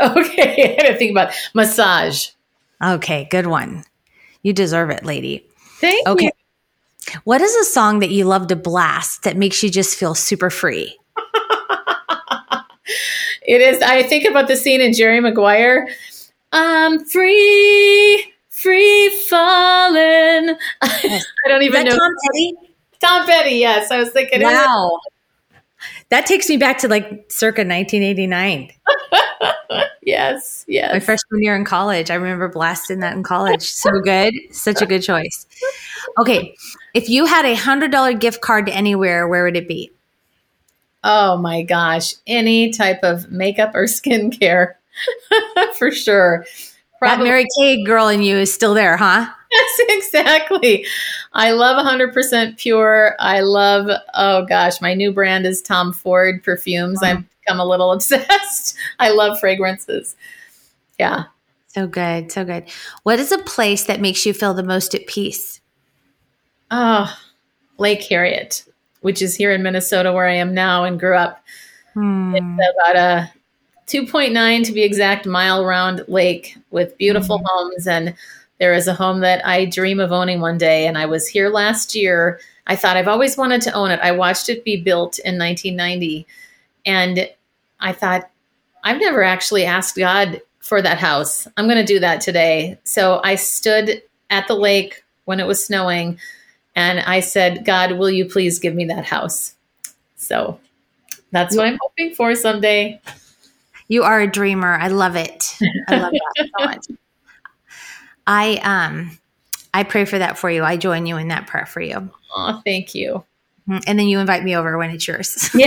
Okay, 0.00 0.76
I 0.78 0.82
had 0.82 0.92
to 0.92 0.98
think 0.98 1.10
about 1.10 1.32
massage. 1.54 2.30
Okay, 2.82 3.28
good 3.30 3.46
one. 3.46 3.84
You 4.42 4.52
deserve 4.52 4.90
it, 4.90 5.04
lady. 5.04 5.46
Thank 5.80 6.06
okay. 6.06 6.26
you. 6.26 6.30
Okay. 7.08 7.18
What 7.24 7.40
is 7.40 7.54
a 7.54 7.64
song 7.64 7.98
that 8.00 8.10
you 8.10 8.24
love 8.24 8.46
to 8.48 8.56
blast 8.56 9.22
that 9.24 9.36
makes 9.36 9.62
you 9.62 9.70
just 9.70 9.96
feel 9.98 10.14
super 10.14 10.50
free? 10.50 10.98
it 13.42 13.60
is. 13.60 13.82
I 13.82 14.02
think 14.02 14.24
about 14.24 14.48
the 14.48 14.56
scene 14.56 14.80
in 14.80 14.92
Jerry 14.92 15.20
Maguire 15.20 15.88
I'm 16.56 17.04
free, 17.04 18.32
free 18.48 19.08
falling. 19.28 20.56
I 20.82 21.20
don't 21.48 21.62
even 21.62 21.84
know. 21.84 21.90
Tom 21.90 22.12
Petty? 22.24 22.54
Tom 23.00 23.26
Petty, 23.26 23.56
yes. 23.56 23.90
I 23.90 23.98
was 23.98 24.10
thinking. 24.10 24.40
Wow. 24.40 25.00
That 26.10 26.26
takes 26.26 26.48
me 26.48 26.56
back 26.56 26.78
to 26.78 26.88
like 26.88 27.24
circa 27.28 27.62
1989. 27.62 28.70
yes, 30.02 30.64
yes. 30.68 30.92
My 30.92 31.00
freshman 31.00 31.42
year 31.42 31.56
in 31.56 31.64
college. 31.64 32.08
I 32.08 32.14
remember 32.14 32.46
blasting 32.48 33.00
that 33.00 33.16
in 33.16 33.24
college. 33.24 33.62
So 33.62 33.90
good. 34.00 34.32
Such 34.52 34.80
a 34.80 34.86
good 34.86 35.02
choice. 35.02 35.46
Okay. 36.18 36.54
If 36.94 37.08
you 37.08 37.26
had 37.26 37.44
a 37.44 37.56
$100 37.56 38.20
gift 38.20 38.42
card 38.42 38.66
to 38.66 38.72
anywhere, 38.72 39.26
where 39.26 39.42
would 39.42 39.56
it 39.56 39.66
be? 39.66 39.90
Oh 41.02 41.36
my 41.36 41.62
gosh. 41.62 42.14
Any 42.28 42.70
type 42.70 43.00
of 43.02 43.32
makeup 43.32 43.74
or 43.74 43.84
skincare. 43.86 44.74
for 45.74 45.90
sure. 45.90 46.44
Probably. 46.98 47.24
That 47.24 47.30
Mary 47.30 47.46
Kay 47.58 47.84
girl 47.84 48.08
in 48.08 48.22
you 48.22 48.36
is 48.36 48.52
still 48.52 48.74
there, 48.74 48.96
huh? 48.96 49.26
Yes, 49.50 49.80
exactly. 49.88 50.86
I 51.32 51.52
love 51.52 51.84
100% 51.84 52.58
pure. 52.58 53.14
I 53.18 53.40
love, 53.40 53.88
oh 54.14 54.44
gosh, 54.46 54.80
my 54.80 54.94
new 54.94 55.12
brand 55.12 55.46
is 55.46 55.62
Tom 55.62 55.92
Ford 55.92 56.42
perfumes. 56.42 57.02
I've 57.02 57.24
become 57.40 57.60
a 57.60 57.64
little 57.64 57.92
obsessed. 57.92 58.76
I 58.98 59.10
love 59.10 59.38
fragrances. 59.38 60.16
Yeah. 60.98 61.24
So 61.68 61.86
good. 61.86 62.30
So 62.30 62.44
good. 62.44 62.64
What 63.02 63.18
is 63.18 63.32
a 63.32 63.38
place 63.38 63.84
that 63.84 64.00
makes 64.00 64.24
you 64.24 64.32
feel 64.32 64.54
the 64.54 64.62
most 64.62 64.94
at 64.94 65.06
peace? 65.06 65.60
Oh, 66.70 67.12
Lake 67.78 68.02
Harriet, 68.04 68.64
which 69.00 69.20
is 69.20 69.34
here 69.34 69.52
in 69.52 69.62
Minnesota 69.62 70.12
where 70.12 70.26
I 70.26 70.34
am 70.34 70.54
now 70.54 70.84
and 70.84 70.98
grew 70.98 71.16
up. 71.16 71.44
Hmm. 71.94 72.34
It's 72.34 72.76
about 72.80 72.96
a 72.96 73.32
2.9 73.86 74.64
to 74.64 74.72
be 74.72 74.82
exact 74.82 75.26
mile 75.26 75.64
round 75.64 76.04
lake 76.08 76.56
with 76.70 76.96
beautiful 76.98 77.38
mm-hmm. 77.38 77.46
homes 77.48 77.86
and 77.86 78.14
there 78.58 78.74
is 78.74 78.86
a 78.86 78.94
home 78.94 79.20
that 79.20 79.44
I 79.44 79.64
dream 79.64 80.00
of 80.00 80.12
owning 80.12 80.40
one 80.40 80.58
day 80.58 80.86
and 80.86 80.96
I 80.96 81.06
was 81.06 81.26
here 81.26 81.48
last 81.48 81.94
year. 81.94 82.40
I 82.66 82.76
thought 82.76 82.96
I've 82.96 83.08
always 83.08 83.36
wanted 83.36 83.60
to 83.62 83.72
own 83.72 83.90
it. 83.90 84.00
I 84.00 84.12
watched 84.12 84.48
it 84.48 84.64
be 84.64 84.80
built 84.80 85.18
in 85.18 85.38
1990 85.38 86.26
and 86.86 87.28
I 87.80 87.92
thought 87.92 88.30
I've 88.84 89.00
never 89.00 89.22
actually 89.22 89.64
asked 89.64 89.96
God 89.96 90.40
for 90.60 90.80
that 90.80 90.98
house. 90.98 91.48
I'm 91.56 91.66
going 91.66 91.84
to 91.84 91.84
do 91.84 92.00
that 92.00 92.20
today. 92.20 92.78
So 92.84 93.20
I 93.24 93.34
stood 93.34 94.02
at 94.30 94.46
the 94.46 94.54
lake 94.54 95.04
when 95.24 95.40
it 95.40 95.46
was 95.46 95.64
snowing 95.64 96.18
and 96.76 97.00
I 97.00 97.20
said, 97.20 97.64
God, 97.64 97.92
will 97.92 98.10
you 98.10 98.24
please 98.24 98.58
give 98.58 98.74
me 98.74 98.84
that 98.86 99.04
house? 99.04 99.54
So 100.16 100.58
that's 101.32 101.56
what 101.56 101.66
I'm 101.66 101.78
hoping 101.82 102.14
for 102.14 102.34
someday. 102.34 103.00
You 103.88 104.02
are 104.04 104.20
a 104.20 104.26
dreamer. 104.26 104.74
I 104.74 104.88
love 104.88 105.16
it. 105.16 105.56
I 105.88 105.96
love 105.96 106.12
that 106.12 106.48
so 106.58 106.64
much. 106.64 106.86
I 108.26 108.56
um 108.62 109.18
I 109.74 109.82
pray 109.82 110.04
for 110.04 110.18
that 110.18 110.38
for 110.38 110.50
you. 110.50 110.62
I 110.64 110.76
join 110.76 111.06
you 111.06 111.16
in 111.16 111.28
that 111.28 111.46
prayer 111.46 111.66
for 111.66 111.80
you. 111.80 112.10
Oh, 112.34 112.62
thank 112.64 112.94
you. 112.94 113.24
Mm-hmm. 113.68 113.78
And 113.86 113.98
then 113.98 114.08
you 114.08 114.18
invite 114.18 114.44
me 114.44 114.56
over 114.56 114.76
when 114.78 114.90
it's 114.90 115.06
yours. 115.06 115.50
Yeah, 115.54 115.66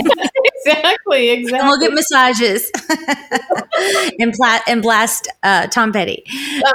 exactly, 0.70 1.30
exactly. 1.30 1.58
And 1.58 1.68
we'll 1.68 1.80
get 1.80 1.92
massages 1.94 2.70
and, 4.20 4.34
pla- 4.34 4.60
and 4.66 4.82
blast 4.82 5.28
uh, 5.42 5.66
Tom 5.68 5.92
Petty. 5.92 6.24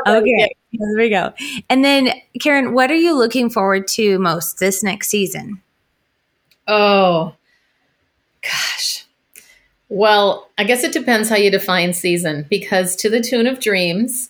Okay, 0.08 0.56
there 0.71 0.97
we 0.97 1.10
go. 1.10 1.34
And 1.69 1.86
then, 1.86 2.12
Karen, 2.41 2.73
what 2.73 2.89
are 2.89 2.95
you 2.95 3.15
looking 3.15 3.49
forward 3.51 3.88
to 3.89 4.17
most 4.19 4.60
this 4.60 4.82
next 4.84 5.10
season? 5.10 5.62
Oh, 6.67 7.36
gosh. 8.41 9.03
Well, 9.95 10.49
I 10.58 10.63
guess 10.63 10.84
it 10.84 10.91
depends 10.91 11.29
how 11.29 11.36
you 11.36 11.51
define 11.51 11.93
season 11.93 12.47
because 12.49 12.95
to 12.95 13.12
the 13.12 13.21
tune 13.21 13.45
of 13.45 13.60
dreams, 13.60 14.27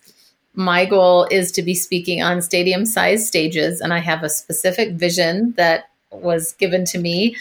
my 0.55 0.83
goal 0.83 1.25
is 1.31 1.53
to 1.53 1.61
be 1.61 1.73
speaking 1.73 2.21
on 2.21 2.41
stadium 2.41 2.85
sized 2.85 3.25
stages, 3.25 3.79
and 3.79 3.93
I 3.93 3.99
have 3.99 4.23
a 4.23 4.29
specific 4.29 4.95
vision 4.95 5.53
that 5.55 5.85
was 6.11 6.51
given 6.59 6.83
to 6.87 6.99
me 6.99 7.37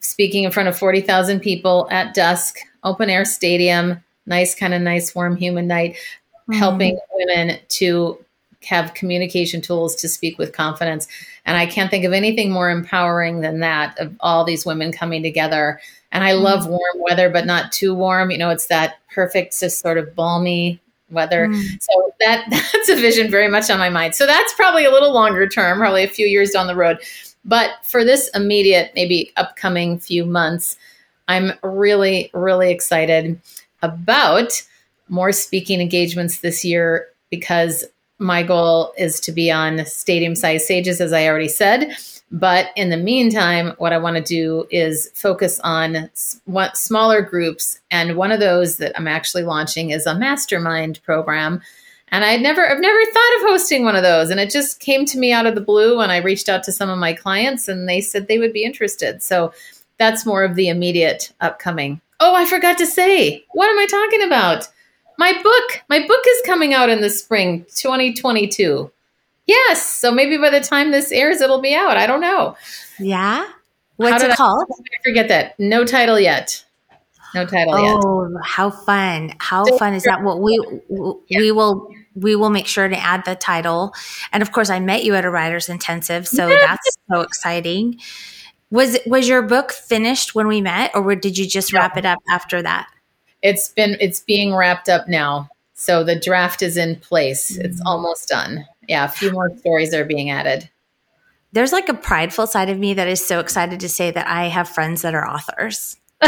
speaking 0.00 0.44
in 0.44 0.52
front 0.52 0.70
of 0.70 0.78
40,000 0.78 1.40
people 1.40 1.86
at 1.90 2.14
dusk, 2.14 2.60
open 2.82 3.10
air 3.10 3.26
stadium, 3.26 4.02
nice, 4.24 4.54
kind 4.54 4.72
of 4.72 4.80
nice, 4.80 5.14
warm, 5.14 5.36
human 5.36 5.66
night, 5.66 5.96
mm-hmm. 5.96 6.54
helping 6.54 6.98
women 7.12 7.58
to 7.68 8.24
have 8.62 8.94
communication 8.94 9.60
tools 9.60 9.94
to 9.96 10.08
speak 10.08 10.38
with 10.38 10.54
confidence. 10.54 11.06
And 11.44 11.58
I 11.58 11.66
can't 11.66 11.90
think 11.90 12.06
of 12.06 12.14
anything 12.14 12.50
more 12.50 12.70
empowering 12.70 13.42
than 13.42 13.60
that 13.60 13.98
of 13.98 14.16
all 14.20 14.44
these 14.44 14.64
women 14.64 14.92
coming 14.92 15.22
together. 15.22 15.78
And 16.14 16.24
I 16.24 16.32
love 16.32 16.60
mm-hmm. 16.60 16.70
warm 16.70 17.00
weather, 17.00 17.28
but 17.28 17.44
not 17.44 17.72
too 17.72 17.94
warm. 17.94 18.30
You 18.30 18.38
know, 18.38 18.50
it's 18.50 18.68
that 18.68 18.94
perfect, 19.12 19.58
just 19.58 19.80
sort 19.80 19.98
of 19.98 20.14
balmy 20.14 20.80
weather. 21.10 21.48
Mm. 21.48 21.82
So 21.82 22.12
that 22.20 22.46
that's 22.72 22.88
a 22.88 22.96
vision 22.96 23.30
very 23.30 23.48
much 23.48 23.68
on 23.68 23.78
my 23.78 23.90
mind. 23.90 24.14
So 24.14 24.26
that's 24.26 24.54
probably 24.54 24.84
a 24.84 24.90
little 24.90 25.12
longer 25.12 25.48
term, 25.48 25.78
probably 25.78 26.04
a 26.04 26.08
few 26.08 26.26
years 26.26 26.50
down 26.50 26.66
the 26.66 26.76
road. 26.76 26.98
But 27.44 27.70
for 27.82 28.04
this 28.04 28.30
immediate, 28.34 28.92
maybe 28.94 29.32
upcoming 29.36 29.98
few 29.98 30.24
months, 30.24 30.78
I'm 31.28 31.52
really, 31.62 32.30
really 32.32 32.70
excited 32.70 33.38
about 33.82 34.62
more 35.08 35.32
speaking 35.32 35.80
engagements 35.80 36.40
this 36.40 36.64
year 36.64 37.08
because 37.30 37.84
my 38.18 38.42
goal 38.42 38.94
is 38.96 39.20
to 39.20 39.32
be 39.32 39.50
on 39.50 39.84
stadium 39.84 40.34
size 40.34 40.64
stages, 40.64 41.00
as 41.00 41.12
I 41.12 41.26
already 41.26 41.48
said. 41.48 41.96
But 42.34 42.70
in 42.74 42.90
the 42.90 42.96
meantime, 42.96 43.74
what 43.78 43.92
I 43.92 43.98
want 43.98 44.16
to 44.16 44.22
do 44.22 44.66
is 44.68 45.08
focus 45.14 45.60
on 45.60 46.10
smaller 46.12 47.22
groups. 47.22 47.78
And 47.92 48.16
one 48.16 48.32
of 48.32 48.40
those 48.40 48.78
that 48.78 48.92
I'm 48.98 49.06
actually 49.06 49.44
launching 49.44 49.90
is 49.90 50.04
a 50.04 50.18
mastermind 50.18 51.00
program 51.04 51.62
and 52.08 52.24
I'd 52.24 52.42
never, 52.42 52.68
I've 52.68 52.80
never 52.80 53.04
thought 53.12 53.36
of 53.36 53.42
hosting 53.48 53.84
one 53.84 53.94
of 53.94 54.02
those. 54.02 54.30
And 54.30 54.40
it 54.40 54.50
just 54.50 54.80
came 54.80 55.04
to 55.06 55.18
me 55.18 55.32
out 55.32 55.46
of 55.46 55.54
the 55.54 55.60
blue 55.60 55.98
when 55.98 56.10
I 56.10 56.16
reached 56.16 56.48
out 56.48 56.64
to 56.64 56.72
some 56.72 56.90
of 56.90 56.98
my 56.98 57.12
clients 57.12 57.68
and 57.68 57.88
they 57.88 58.00
said 58.00 58.26
they 58.26 58.38
would 58.38 58.52
be 58.52 58.64
interested. 58.64 59.22
So 59.22 59.52
that's 59.98 60.26
more 60.26 60.42
of 60.42 60.56
the 60.56 60.68
immediate 60.68 61.32
upcoming. 61.40 62.00
Oh, 62.18 62.34
I 62.34 62.46
forgot 62.46 62.78
to 62.78 62.86
say, 62.86 63.44
what 63.52 63.70
am 63.70 63.78
I 63.78 63.86
talking 63.86 64.26
about? 64.26 64.68
My 65.18 65.40
book, 65.40 65.82
my 65.88 66.04
book 66.04 66.24
is 66.26 66.42
coming 66.44 66.74
out 66.74 66.90
in 66.90 67.00
the 67.00 67.10
spring 67.10 67.64
2022. 67.76 68.90
Yes. 69.46 69.84
So 69.84 70.10
maybe 70.10 70.36
by 70.38 70.50
the 70.50 70.60
time 70.60 70.90
this 70.90 71.12
airs, 71.12 71.40
it'll 71.40 71.60
be 71.60 71.74
out. 71.74 71.96
I 71.96 72.06
don't 72.06 72.20
know. 72.20 72.56
Yeah. 72.98 73.46
What's 73.96 74.24
it 74.24 74.36
called? 74.36 74.66
I 74.70 75.08
forget 75.08 75.28
that. 75.28 75.58
No 75.58 75.84
title 75.84 76.18
yet. 76.18 76.64
No 77.34 77.44
title 77.44 77.74
oh, 77.74 77.82
yet. 77.82 78.04
Oh, 78.04 78.38
how 78.42 78.70
fun. 78.70 79.34
How 79.38 79.64
fun 79.76 79.94
is 79.94 80.04
that? 80.04 80.22
Well, 80.22 80.40
we, 80.40 80.58
we 81.30 81.52
will 81.52 81.90
we 82.14 82.36
will 82.36 82.50
make 82.50 82.66
sure 82.66 82.88
to 82.88 82.96
add 82.96 83.24
the 83.24 83.34
title. 83.34 83.92
And 84.32 84.42
of 84.42 84.52
course, 84.52 84.70
I 84.70 84.78
met 84.78 85.04
you 85.04 85.14
at 85.14 85.24
a 85.24 85.30
writer's 85.30 85.68
intensive, 85.68 86.28
so 86.28 86.48
that's 86.66 86.96
so 87.10 87.20
exciting. 87.20 87.98
Was 88.70 88.98
was 89.06 89.28
your 89.28 89.42
book 89.42 89.72
finished 89.72 90.34
when 90.34 90.46
we 90.46 90.60
met, 90.60 90.92
or 90.94 91.14
did 91.14 91.36
you 91.36 91.46
just 91.46 91.72
wrap 91.72 91.96
it 91.96 92.06
up 92.06 92.20
after 92.30 92.62
that? 92.62 92.88
It's 93.42 93.68
been 93.68 93.96
it's 94.00 94.20
being 94.20 94.54
wrapped 94.54 94.88
up 94.88 95.08
now, 95.08 95.48
so 95.74 96.02
the 96.02 96.18
draft 96.18 96.62
is 96.62 96.76
in 96.76 96.96
place. 96.96 97.52
Mm-hmm. 97.52 97.66
It's 97.66 97.82
almost 97.84 98.28
done. 98.28 98.64
Yeah, 98.88 99.04
a 99.04 99.08
few 99.08 99.30
more 99.32 99.56
stories 99.58 99.94
are 99.94 100.04
being 100.04 100.30
added. 100.30 100.68
There's 101.52 101.72
like 101.72 101.88
a 101.88 101.94
prideful 101.94 102.46
side 102.46 102.68
of 102.68 102.78
me 102.78 102.94
that 102.94 103.06
is 103.06 103.24
so 103.24 103.38
excited 103.40 103.80
to 103.80 103.88
say 103.88 104.10
that 104.10 104.26
I 104.26 104.48
have 104.48 104.68
friends 104.68 105.02
that 105.02 105.14
are 105.14 105.26
authors. 105.26 105.96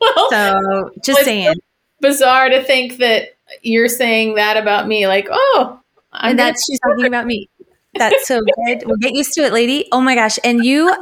well, 0.00 0.30
so 0.30 0.90
just 1.04 1.24
saying 1.24 1.54
bizarre 2.00 2.48
to 2.48 2.62
think 2.62 2.98
that 2.98 3.36
you're 3.62 3.88
saying 3.88 4.34
that 4.36 4.56
about 4.56 4.86
me. 4.86 5.06
Like, 5.06 5.28
oh, 5.30 5.80
I'm 6.12 6.30
and 6.30 6.38
that's 6.38 6.64
she's 6.64 6.78
talking 6.80 7.06
about 7.06 7.26
me. 7.26 7.48
That's 7.94 8.26
so 8.26 8.40
good. 8.40 8.84
We'll 8.86 8.96
get 8.96 9.14
used 9.14 9.32
to 9.34 9.42
it, 9.42 9.52
lady. 9.52 9.88
Oh 9.92 10.00
my 10.00 10.14
gosh. 10.14 10.38
And 10.44 10.64
you, 10.64 10.94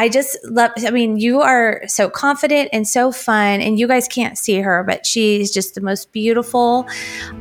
I 0.00 0.08
just 0.08 0.38
love, 0.44 0.70
I 0.78 0.90
mean, 0.92 1.18
you 1.18 1.42
are 1.42 1.82
so 1.86 2.08
confident 2.08 2.70
and 2.72 2.88
so 2.88 3.12
fun. 3.12 3.60
And 3.60 3.78
you 3.78 3.86
guys 3.86 4.08
can't 4.08 4.38
see 4.38 4.58
her, 4.58 4.82
but 4.82 5.04
she's 5.04 5.52
just 5.52 5.74
the 5.74 5.82
most 5.82 6.10
beautiful. 6.10 6.88